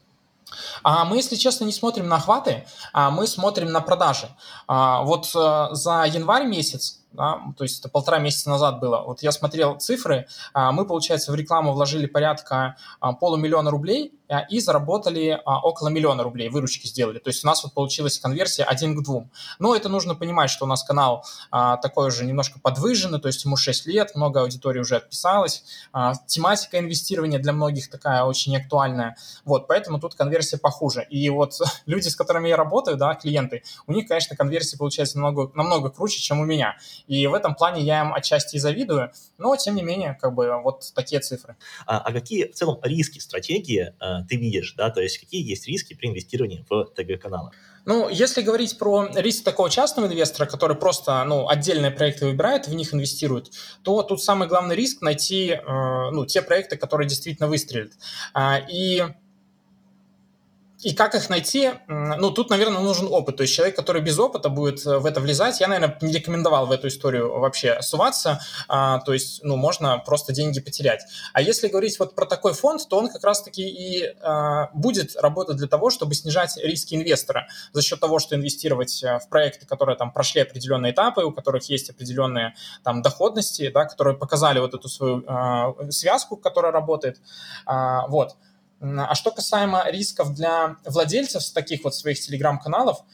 А 0.83 1.05
мы, 1.05 1.17
если 1.17 1.37
честно, 1.37 1.65
не 1.65 1.73
смотрим 1.73 2.09
на 2.09 2.17
охваты, 2.17 2.67
а 2.93 3.11
мы 3.11 3.27
смотрим 3.27 3.71
на 3.73 3.81
продажи. 3.81 4.29
А 4.67 5.03
вот 5.03 5.31
э, 5.35 5.69
за 5.73 6.05
январь 6.05 6.47
месяц 6.47 7.03
да, 7.13 7.41
то 7.57 7.65
есть 7.65 7.81
это 7.81 7.89
полтора 7.89 8.19
месяца 8.19 8.49
назад 8.49 8.81
было. 8.81 9.03
Вот 9.03 9.23
я 9.23 9.33
смотрел 9.33 9.77
цифры, 9.77 10.27
а, 10.55 10.73
мы, 10.73 10.87
получается, 10.87 11.33
в 11.33 11.35
рекламу 11.35 11.73
вложили 11.73 12.07
порядка 12.07 12.77
а, 13.01 13.13
полумиллиона 13.13 13.71
рублей 13.71 14.19
и 14.41 14.61
заработали 14.61 15.41
около 15.45 15.89
миллиона 15.89 16.23
рублей, 16.23 16.49
выручки 16.49 16.87
сделали. 16.87 17.19
То 17.19 17.29
есть 17.29 17.45
у 17.45 17.47
нас 17.47 17.63
вот 17.65 17.73
получилась 17.73 18.19
конверсия 18.19 18.65
один 18.65 18.97
к 18.97 19.03
двум. 19.03 19.31
Но 19.59 19.75
это 19.75 19.89
нужно 19.89 20.15
понимать, 20.15 20.51
что 20.51 20.65
у 20.65 20.69
нас 20.69 20.83
канал 20.85 21.25
такой 21.51 22.09
уже 22.09 22.25
немножко 22.25 22.59
подвыженный, 22.61 23.21
то 23.21 23.29
есть 23.29 23.45
ему 23.45 23.57
6 23.57 23.87
лет, 23.87 24.15
много 24.15 24.41
аудитории 24.41 24.81
уже 24.81 24.97
отписалась, 24.97 25.65
тематика 26.27 26.79
инвестирования 26.79 27.39
для 27.39 27.53
многих 27.53 27.91
такая 27.91 28.25
очень 28.25 28.57
актуальная. 28.57 29.17
Вот, 29.45 29.69
поэтому 29.69 30.01
тут 30.01 30.15
конверсия 30.15 30.59
похуже. 30.59 31.07
И 31.11 31.29
вот 31.31 31.55
люди, 31.87 32.09
с 32.09 32.17
которыми 32.17 32.49
я 32.49 32.57
работаю, 32.57 32.97
да, 32.97 33.15
клиенты, 33.15 33.63
у 33.87 33.93
них, 33.93 34.09
конечно, 34.09 34.37
конверсия 34.37 34.77
получается 34.77 35.19
намного, 35.19 35.51
намного 35.55 35.91
круче, 35.91 36.21
чем 36.21 36.41
у 36.41 36.45
меня. 36.45 36.77
И 37.07 37.27
в 37.27 37.35
этом 37.35 37.55
плане 37.55 37.83
я 37.83 38.01
им 38.03 38.15
отчасти 38.15 38.57
и 38.57 38.59
завидую, 38.59 39.13
но 39.39 39.57
тем 39.57 39.75
не 39.75 39.83
менее, 39.83 40.19
как 40.21 40.35
бы 40.35 40.61
вот 40.63 40.93
такие 40.95 41.21
цифры. 41.21 41.57
А, 41.87 41.99
а 41.99 42.13
какие 42.13 42.51
в 42.51 42.55
целом 42.55 42.79
риски 42.83 43.19
стратегии 43.19 43.95
а, 43.99 44.22
ты 44.29 44.37
видишь, 44.37 44.75
да, 44.77 44.91
то 44.91 45.01
есть 45.01 45.19
какие 45.19 45.49
есть 45.49 45.67
риски 45.67 45.95
при 45.95 46.09
инвестировании 46.09 46.65
в 46.69 46.87
ТГ-каналы? 46.95 47.51
Ну, 47.85 48.09
если 48.09 48.43
говорить 48.43 48.79
про 48.79 49.09
риск 49.15 49.45
такого 49.45 49.69
частного 49.69 50.07
инвестора, 50.07 50.47
который 50.47 50.77
просто 50.77 51.25
ну, 51.25 51.49
отдельные 51.49 51.91
проекты 51.91 52.27
выбирает, 52.27 52.69
в 52.69 52.75
них 52.75 52.95
инвестирует, 52.95 53.51
то 53.83 54.03
тут 54.03 54.23
самый 54.23 54.47
главный 54.47 54.77
риск 54.77 55.03
найти 55.03 55.51
э, 55.51 56.11
ну, 56.13 56.25
те 56.25 56.43
проекты, 56.43 56.77
которые 56.77 57.09
действительно 57.09 57.49
выстрелят. 57.49 57.93
А, 58.35 58.59
и 58.59 59.03
и 60.83 60.95
как 60.95 61.15
их 61.15 61.31
найти? 61.31 61.71
Ну, 61.87 62.31
тут, 62.31 62.51
наверное, 62.51 62.81
нужен 62.81 63.07
опыт. 63.09 63.37
То 63.37 63.43
есть 63.43 63.55
человек, 63.55 63.77
который 63.77 64.03
без 64.03 64.19
опыта 64.19 64.49
будет 64.49 64.85
э, 64.85 64.99
в 64.99 65.07
это 65.07 65.21
влезать, 65.21 65.61
я, 65.61 65.69
наверное, 65.69 65.97
не 66.01 66.13
рекомендовал 66.13 66.67
в 66.67 66.73
эту 66.73 66.89
историю 66.89 67.39
вообще 67.39 67.81
суваться. 67.83 68.41
А, 68.69 68.99
то 69.01 69.13
есть, 69.13 69.45
ну, 69.45 69.57
можно 69.57 69.99
просто 69.99 70.33
деньги 70.33 70.61
потерять. 70.61 71.03
А 71.33 71.41
если 71.41 71.69
говорить 71.69 71.99
вот 72.01 72.15
про 72.17 72.27
такой 72.27 72.53
фонд, 72.53 72.89
то 72.89 72.99
он 72.99 73.09
как 73.09 73.23
раз-таки 73.23 73.63
и 73.63 74.13
а, 74.23 74.71
будет 74.75 75.15
работать 75.17 75.57
для 75.57 75.69
того, 75.69 75.91
чтобы 75.91 76.15
снижать 76.15 76.57
риски 76.57 76.97
инвестора 76.97 77.47
за 77.73 77.83
счет 77.83 78.01
того, 78.01 78.19
что 78.19 78.35
инвестировать 78.35 79.03
э, 79.05 79.21
в 79.21 79.29
проекты, 79.29 79.67
которые 79.67 79.97
там 79.97 80.11
прошли 80.11 80.41
определенные 80.41 80.93
этапы, 80.93 81.23
у 81.23 81.31
которых 81.31 81.69
есть 81.71 81.91
определенные 81.91 82.55
там 82.83 83.03
доходности, 83.03 83.71
да, 83.71 83.85
которые 83.85 84.17
показали 84.17 84.59
вот 84.59 84.75
эту 84.75 84.89
свою 84.89 85.23
а, 85.29 85.75
связку, 85.91 86.37
которая 86.37 86.73
работает. 86.73 87.21
А, 87.67 88.07
вот. 88.09 88.37
А 88.83 89.15
что 89.15 89.31
касаемо 89.31 89.85
рисков 89.89 90.35
для 90.35 90.77
владельцев 90.85 91.49
таких 91.51 91.85
вот 91.85 91.95
своих 91.95 92.19
телеграм-каналов, 92.21 93.05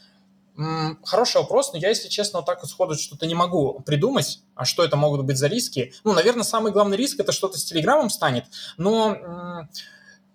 Хороший 1.05 1.37
вопрос, 1.37 1.73
но 1.73 1.79
я, 1.79 1.91
если 1.91 2.09
честно, 2.09 2.41
вот 2.41 2.47
так 2.47 2.61
вот 2.61 2.69
сходу 2.69 2.97
что-то 2.97 3.27
не 3.27 3.37
могу 3.37 3.79
придумать, 3.87 4.41
а 4.57 4.65
что 4.65 4.83
это 4.83 4.97
могут 4.97 5.25
быть 5.25 5.39
за 5.39 5.47
риски. 5.47 5.93
Ну, 6.03 6.15
наверное, 6.15 6.43
самый 6.43 6.73
главный 6.73 6.97
риск– 6.97 7.21
это 7.21 7.31
что-то 7.31 7.59
с 7.59 7.65
Телеграмом 7.65 8.11
станет, 8.11 8.47
но 8.77 9.69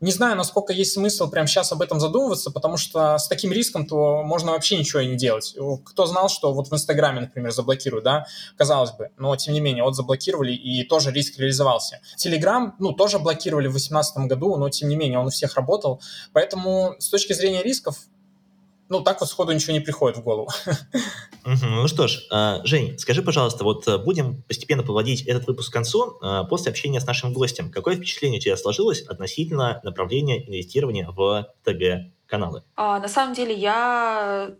не 0.03 0.11
знаю, 0.11 0.35
насколько 0.35 0.73
есть 0.73 0.93
смысл 0.93 1.29
прямо 1.29 1.47
сейчас 1.47 1.71
об 1.71 1.81
этом 1.81 1.99
задумываться, 1.99 2.51
потому 2.51 2.75
что 2.75 3.17
с 3.17 3.29
таким 3.29 3.53
риском 3.53 3.85
то 3.85 4.21
можно 4.21 4.51
вообще 4.51 4.77
ничего 4.77 4.99
и 4.99 5.07
не 5.07 5.15
делать. 5.15 5.55
Кто 5.85 6.05
знал, 6.05 6.27
что 6.27 6.53
вот 6.53 6.67
в 6.67 6.73
Инстаграме, 6.73 7.21
например, 7.21 7.51
заблокируют, 7.53 8.03
да, 8.03 8.25
казалось 8.57 8.91
бы, 8.91 9.11
но 9.17 9.33
тем 9.37 9.53
не 9.53 9.61
менее, 9.61 9.85
вот 9.85 9.95
заблокировали, 9.95 10.51
и 10.51 10.83
тоже 10.83 11.11
риск 11.11 11.39
реализовался. 11.39 12.01
Телеграм, 12.17 12.75
ну, 12.79 12.91
тоже 12.91 13.17
блокировали 13.17 13.67
в 13.67 13.71
2018 13.71 14.17
году, 14.27 14.57
но 14.57 14.69
тем 14.69 14.89
не 14.89 14.97
менее, 14.97 15.19
он 15.19 15.27
у 15.27 15.29
всех 15.29 15.55
работал. 15.55 16.01
Поэтому 16.33 16.95
с 16.99 17.07
точки 17.07 17.31
зрения 17.31 17.63
рисков, 17.63 17.97
ну, 18.93 19.03
так 19.03 19.19
вот 19.19 19.29
сходу 19.29 19.51
ничего 19.51 19.73
не 19.73 19.79
приходит 19.79 20.17
в 20.17 20.23
голову. 20.23 20.49
Ну 21.45 21.89
что 21.89 22.07
ж, 22.07 22.25
а, 22.31 22.61
Жень, 22.63 22.97
скажи, 22.97 23.21
пожалуйста, 23.21 23.65
вот 23.65 23.85
э, 23.89 23.97
будем 23.97 24.43
постепенно 24.43 24.81
подводить 24.81 25.23
этот 25.23 25.45
выпуск 25.45 25.71
к 25.71 25.73
концу. 25.73 26.17
А, 26.21 26.45
после 26.45 26.71
общения 26.71 27.01
с 27.01 27.05
нашим 27.05 27.33
гостем, 27.33 27.69
какое 27.69 27.97
впечатление 27.97 28.39
у 28.39 28.41
тебя 28.41 28.55
сложилось 28.55 29.01
относительно 29.01 29.81
направления 29.83 30.47
инвестирования 30.47 31.09
в 31.09 31.49
ТГ-каналы? 31.65 32.63
А, 32.77 32.99
на 32.99 33.09
самом 33.09 33.33
деле 33.35 33.53
я 33.53 34.55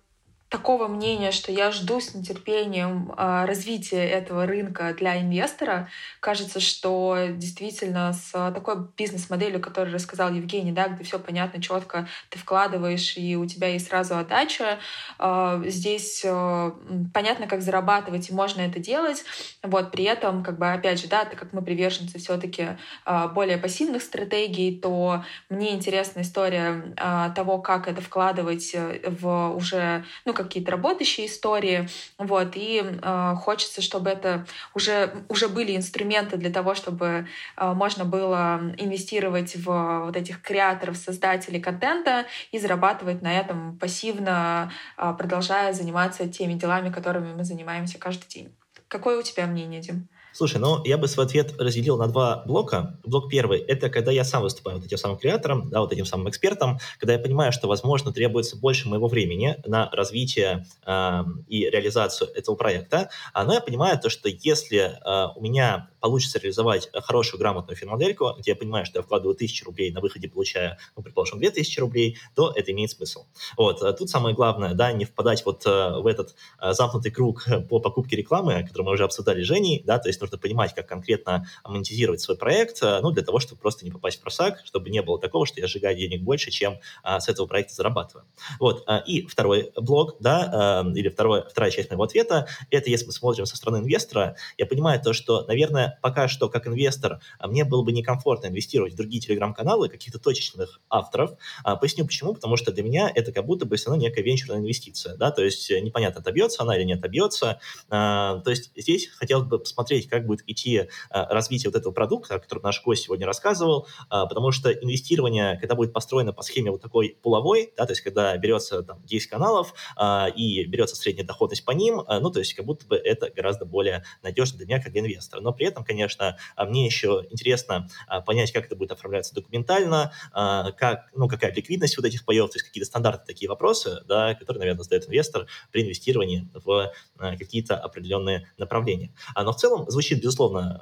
такого 0.53 0.87
мнения, 0.87 1.31
что 1.31 1.51
я 1.51 1.71
жду 1.71 1.99
с 1.99 2.13
нетерпением 2.13 3.11
э, 3.17 3.45
развития 3.45 4.07
этого 4.07 4.45
рынка 4.45 4.93
для 4.95 5.19
инвестора. 5.19 5.89
Кажется, 6.19 6.59
что 6.59 7.17
действительно 7.31 8.13
с 8.13 8.31
такой 8.51 8.75
бизнес-моделью, 8.95 9.59
которую 9.59 9.95
рассказал 9.95 10.31
Евгений, 10.31 10.71
да, 10.71 10.89
где 10.89 11.03
все 11.03 11.17
понятно, 11.17 11.59
четко 11.59 12.07
ты 12.29 12.37
вкладываешь, 12.37 13.17
и 13.17 13.35
у 13.35 13.47
тебя 13.47 13.69
есть 13.69 13.87
сразу 13.87 14.15
отдача, 14.15 14.77
э, 15.17 15.63
здесь 15.65 16.21
э, 16.23 16.71
понятно, 17.11 17.47
как 17.47 17.63
зарабатывать, 17.63 18.29
и 18.29 18.33
можно 18.33 18.61
это 18.61 18.77
делать. 18.77 19.25
Вот, 19.63 19.89
при 19.89 20.03
этом, 20.03 20.43
как 20.43 20.59
бы, 20.59 20.71
опять 20.71 21.01
же, 21.01 21.07
да, 21.07 21.25
так 21.25 21.39
как 21.39 21.53
мы 21.53 21.63
приверженцы 21.63 22.19
все-таки 22.19 22.77
э, 23.07 23.27
более 23.29 23.57
пассивных 23.57 24.03
стратегий, 24.03 24.79
то 24.79 25.23
мне 25.49 25.73
интересна 25.73 26.21
история 26.21 26.93
э, 26.95 27.31
того, 27.33 27.57
как 27.57 27.87
это 27.87 28.01
вкладывать 28.01 28.75
в 29.03 29.55
уже, 29.55 30.05
ну, 30.25 30.33
как 30.42 30.42
какие-то 30.43 30.71
работающие 30.71 31.27
истории, 31.27 31.87
вот, 32.17 32.53
и 32.55 32.83
э, 32.83 33.35
хочется, 33.37 33.81
чтобы 33.81 34.09
это 34.09 34.45
уже, 34.73 35.13
уже 35.29 35.47
были 35.47 35.75
инструменты 35.75 36.37
для 36.37 36.51
того, 36.51 36.75
чтобы 36.75 37.27
э, 37.57 37.73
можно 37.73 38.05
было 38.05 38.73
инвестировать 38.77 39.55
в 39.55 40.05
вот 40.05 40.15
этих 40.15 40.41
креаторов, 40.41 40.97
создателей 40.97 41.59
контента 41.59 42.25
и 42.51 42.59
зарабатывать 42.59 43.21
на 43.21 43.33
этом 43.33 43.77
пассивно, 43.77 44.71
э, 44.97 45.13
продолжая 45.17 45.73
заниматься 45.73 46.27
теми 46.27 46.53
делами, 46.53 46.91
которыми 46.91 47.33
мы 47.33 47.43
занимаемся 47.43 47.97
каждый 47.97 48.27
день. 48.27 48.55
Какое 48.87 49.19
у 49.19 49.23
тебя 49.23 49.47
мнение, 49.47 49.81
Дим? 49.81 50.07
Слушай, 50.33 50.57
ну 50.57 50.83
я 50.83 50.97
бы 50.97 51.07
свой 51.07 51.27
ответ 51.27 51.53
разделил 51.61 51.97
на 51.97 52.07
два 52.07 52.43
блока. 52.47 52.97
Блок 53.05 53.29
первый– 53.29 53.59
это 53.67 53.89
когда 53.91 54.11
я 54.11 54.23
сам 54.23 54.41
выступаю 54.41 54.77
вот 54.77 54.85
этим 54.85 54.97
самым 54.97 55.17
креатором, 55.17 55.69
да, 55.69 55.79
вот 55.79 55.93
этим 55.93 56.05
самым 56.05 56.27
экспертом, 56.29 56.79
когда 56.97 57.13
я 57.13 57.19
понимаю, 57.19 57.51
что, 57.51 57.67
возможно, 57.67 58.11
требуется 58.11 58.57
больше 58.57 58.89
моего 58.89 59.07
времени 59.07 59.57
на 59.65 59.91
развитие 59.91 60.65
э, 60.85 61.23
и 61.47 61.69
реализацию 61.69 62.31
этого 62.33 62.55
проекта. 62.55 63.09
А, 63.31 63.43
но 63.43 63.53
я 63.53 63.61
понимаю 63.61 63.99
то, 63.99 64.09
что 64.09 64.27
если 64.27 64.79
э, 64.79 65.27
у 65.35 65.41
меня 65.41 65.89
получится 66.03 66.37
реализовать 66.37 66.89
хорошую, 66.93 67.39
грамотную 67.39 67.77
финмодельку, 67.77 68.33
где 68.37 68.51
я 68.51 68.57
понимаю, 68.57 68.85
что 68.85 68.99
я 68.99 69.03
вкладываю 69.03 69.37
тысячу 69.37 69.63
рублей, 69.63 69.89
на 69.89 70.01
выходе 70.01 70.27
получаю, 70.27 70.75
ну, 70.97 71.01
предположим, 71.01 71.39
две 71.39 71.49
тысячи 71.49 71.79
рублей, 71.79 72.17
то 72.35 72.51
это 72.53 72.73
имеет 72.73 72.91
смысл. 72.91 73.25
Вот. 73.55 73.79
Тут 73.97 74.09
самое 74.09 74.35
главное, 74.35 74.73
да, 74.73 74.91
не 74.91 75.05
впадать 75.05 75.45
вот 75.45 75.65
э, 75.65 75.69
в 75.69 76.05
этот 76.05 76.35
э, 76.61 76.73
замкнутый 76.73 77.09
круг 77.09 77.45
по 77.69 77.79
покупке 77.79 78.17
рекламы, 78.17 78.65
который 78.67 78.83
мы 78.83 78.91
уже 78.91 79.05
обсуждали 79.05 79.43
с 79.43 79.47
Женей, 79.47 79.81
да, 79.85 79.97
то 79.97 80.09
есть 80.09 80.19
нужно 80.19 80.37
понимать, 80.37 80.75
как 80.75 80.89
конкретно 80.89 81.47
монетизировать 81.63 82.19
свой 82.19 82.35
проект, 82.35 82.83
э, 82.83 82.99
ну, 83.01 83.11
для 83.11 83.23
того, 83.23 83.39
чтобы 83.39 83.61
просто 83.61 83.85
не 83.85 83.91
попасть 83.91 84.19
в 84.19 84.21
просак, 84.23 84.59
чтобы 84.65 84.89
не 84.89 85.01
было 85.01 85.17
такого, 85.17 85.45
что 85.45 85.61
я 85.61 85.67
сжигаю 85.67 85.95
денег 85.95 86.21
больше, 86.21 86.51
чем 86.51 86.79
с 87.05 87.29
этого 87.29 87.47
проекта 87.47 87.75
зарабатываю. 87.75 88.25
Вот. 88.59 88.85
И 89.07 89.25
второй 89.25 89.71
блок, 89.77 90.17
да, 90.19 90.83
или 90.93 91.07
второй, 91.07 91.43
вторая 91.49 91.71
часть 91.71 91.89
моего 91.89 92.03
ответа, 92.03 92.47
это 92.71 92.89
если 92.89 93.05
мы 93.05 93.13
смотрим 93.13 93.45
со 93.45 93.55
стороны 93.55 93.77
инвестора, 93.77 94.35
я 94.57 94.65
понимаю 94.65 95.01
то, 95.01 95.13
что, 95.13 95.45
наверное, 95.45 95.92
пока 96.01 96.27
что 96.27 96.49
как 96.49 96.67
инвестор 96.67 97.19
а, 97.39 97.47
мне 97.47 97.63
было 97.63 97.83
бы 97.83 97.91
некомфортно 97.91 98.47
инвестировать 98.47 98.93
в 98.93 98.95
другие 98.95 99.21
телеграм-каналы 99.21 99.89
каких-то 99.89 100.19
точечных 100.19 100.81
авторов. 100.89 101.31
Поясню 101.63 102.05
почему, 102.05 102.33
потому 102.33 102.57
что 102.57 102.71
для 102.71 102.83
меня 102.83 103.11
это 103.13 103.31
как 103.31 103.45
будто 103.45 103.65
бы 103.65 103.75
все 103.75 103.89
равно 103.89 104.03
некая 104.03 104.21
венчурная 104.21 104.59
инвестиция, 104.59 105.15
да, 105.17 105.31
то 105.31 105.43
есть 105.43 105.69
непонятно, 105.69 106.21
отобьется 106.21 106.63
она 106.63 106.75
или 106.75 106.83
не 106.83 106.93
отобьется. 106.93 107.59
То 107.89 108.43
есть 108.47 108.71
здесь 108.75 109.07
хотелось 109.07 109.47
бы 109.47 109.59
посмотреть, 109.59 110.07
как 110.07 110.25
будет 110.25 110.43
идти 110.47 110.77
э, 110.77 110.87
развитие 111.09 111.69
вот 111.69 111.79
этого 111.79 111.93
продукта, 111.93 112.35
о 112.35 112.39
котором 112.39 112.63
наш 112.63 112.83
гость 112.83 113.03
сегодня 113.03 113.25
рассказывал, 113.25 113.87
э, 114.09 114.23
потому 114.27 114.51
что 114.51 114.71
инвестирование, 114.71 115.57
когда 115.59 115.75
будет 115.75 115.93
построено 115.93 116.33
по 116.33 116.41
схеме 116.41 116.71
вот 116.71 116.81
такой 116.81 117.17
пуловой, 117.21 117.73
да, 117.77 117.85
то 117.85 117.91
есть 117.91 118.01
когда 118.01 118.35
берется 118.37 118.83
там 118.83 119.03
10 119.05 119.29
каналов 119.29 119.73
э, 119.99 120.31
и 120.35 120.65
берется 120.65 120.95
средняя 120.95 121.25
доходность 121.25 121.65
по 121.65 121.71
ним, 121.71 122.01
ну, 122.07 122.31
то 122.31 122.39
есть 122.39 122.53
как 122.53 122.65
будто 122.65 122.85
бы 122.85 122.95
это 122.95 123.29
гораздо 123.29 123.65
более 123.65 124.03
надежно 124.21 124.57
для 124.57 124.67
меня 124.67 124.81
как 124.81 124.91
для 124.91 125.01
инвестора. 125.01 125.41
Но 125.41 125.53
при 125.53 125.67
этом, 125.67 125.82
конечно, 125.83 126.37
мне 126.57 126.85
еще 126.85 127.25
интересно 127.29 127.87
понять, 128.25 128.51
как 128.51 128.65
это 128.65 128.75
будет 128.75 128.91
оформляться 128.91 129.33
документально, 129.33 130.13
как, 130.31 131.09
ну, 131.15 131.27
какая 131.27 131.53
ликвидность 131.53 131.97
вот 131.97 132.05
этих 132.05 132.25
паев, 132.25 132.49
то 132.49 132.55
есть 132.55 132.65
какие-то 132.65 132.87
стандартные 132.87 133.27
такие 133.27 133.49
вопросы, 133.49 134.01
да, 134.07 134.35
которые, 134.35 134.59
наверное, 134.59 134.83
задает 134.83 135.07
инвестор 135.07 135.47
при 135.71 135.83
инвестировании 135.83 136.47
в 136.53 136.91
какие-то 137.37 137.77
определенные 137.77 138.47
направления. 138.57 139.13
Но 139.35 139.51
в 139.51 139.57
целом 139.57 139.89
звучит, 139.89 140.21
безусловно, 140.21 140.81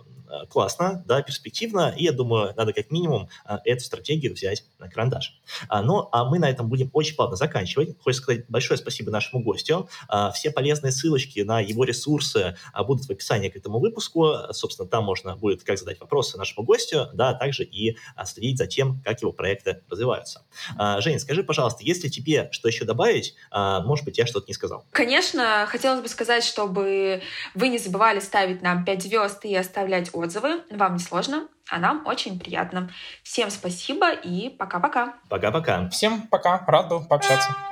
классно, 0.50 1.04
да, 1.06 1.22
перспективно, 1.22 1.94
и 1.96 2.06
я 2.06 2.12
думаю, 2.12 2.54
надо 2.56 2.74
как 2.74 2.92
минимум 2.92 3.30
э, 3.46 3.58
эту 3.66 3.84
стратегию 3.84 4.34
взять 4.34 4.66
на 4.80 4.90
карандаш. 4.90 5.40
А, 5.68 5.82
ну, 5.82 6.10
а 6.12 6.26
мы 6.26 6.40
на 6.40 6.50
этом 6.50 6.70
будем 6.70 6.90
очень 6.94 7.16
плавно 7.16 7.36
заканчивать. 7.36 7.96
Хочется 8.00 8.24
сказать 8.24 8.46
большое 8.48 8.78
спасибо 8.78 9.12
нашему 9.12 9.44
гостю. 9.44 9.90
А, 10.08 10.32
все 10.32 10.52
полезные 10.52 10.92
ссылочки 10.92 11.42
на 11.42 11.60
его 11.60 11.84
ресурсы 11.84 12.56
а, 12.74 12.84
будут 12.84 13.06
в 13.06 13.10
описании 13.10 13.50
к 13.50 13.56
этому 13.56 13.80
выпуску. 13.80 14.34
Собственно, 14.52 14.88
там 14.88 15.04
можно 15.04 15.36
будет 15.36 15.64
как 15.64 15.78
задать 15.78 16.00
вопросы 16.00 16.38
нашему 16.38 16.66
гостю, 16.66 17.10
да, 17.14 17.30
а 17.30 17.34
также 17.34 17.64
и 17.64 17.98
следить 18.26 18.58
за 18.58 18.68
тем, 18.68 19.02
как 19.04 19.22
его 19.22 19.32
проекты 19.32 19.82
развиваются. 19.90 20.44
Жень, 21.00 21.20
скажи, 21.20 21.44
пожалуйста, 21.44 21.84
если 21.84 22.08
тебе 22.08 22.50
что 22.52 22.68
еще 22.68 22.86
добавить, 22.86 23.36
может 23.52 24.06
быть, 24.06 24.18
я 24.18 24.26
что-то 24.26 24.48
не 24.48 24.54
сказал? 24.54 24.86
Конечно, 24.92 25.66
хотелось 25.68 26.02
бы 26.02 26.08
сказать, 26.08 26.44
чтобы 26.44 27.22
вы 27.56 27.68
не 27.68 27.78
забывали 27.78 28.20
ставить 28.20 28.62
нам 28.62 28.86
5 28.86 29.04
звезд 29.04 29.46
и 29.46 29.56
оставлять 29.56 30.14
отзывы. 30.24 30.64
Вам 30.72 30.94
не 30.94 31.00
сложно, 31.00 31.48
а 31.70 31.80
нам 31.80 32.06
очень 32.06 32.40
приятно. 32.40 32.90
Всем 33.24 33.50
спасибо 33.50 34.12
и 34.12 34.50
пока-пока. 34.50 35.16
Пока-пока. 35.30 35.90
Всем 35.90 36.24
пока. 36.28 36.64
Рад 36.68 36.90
был 36.90 37.06
пообщаться. 37.06 37.71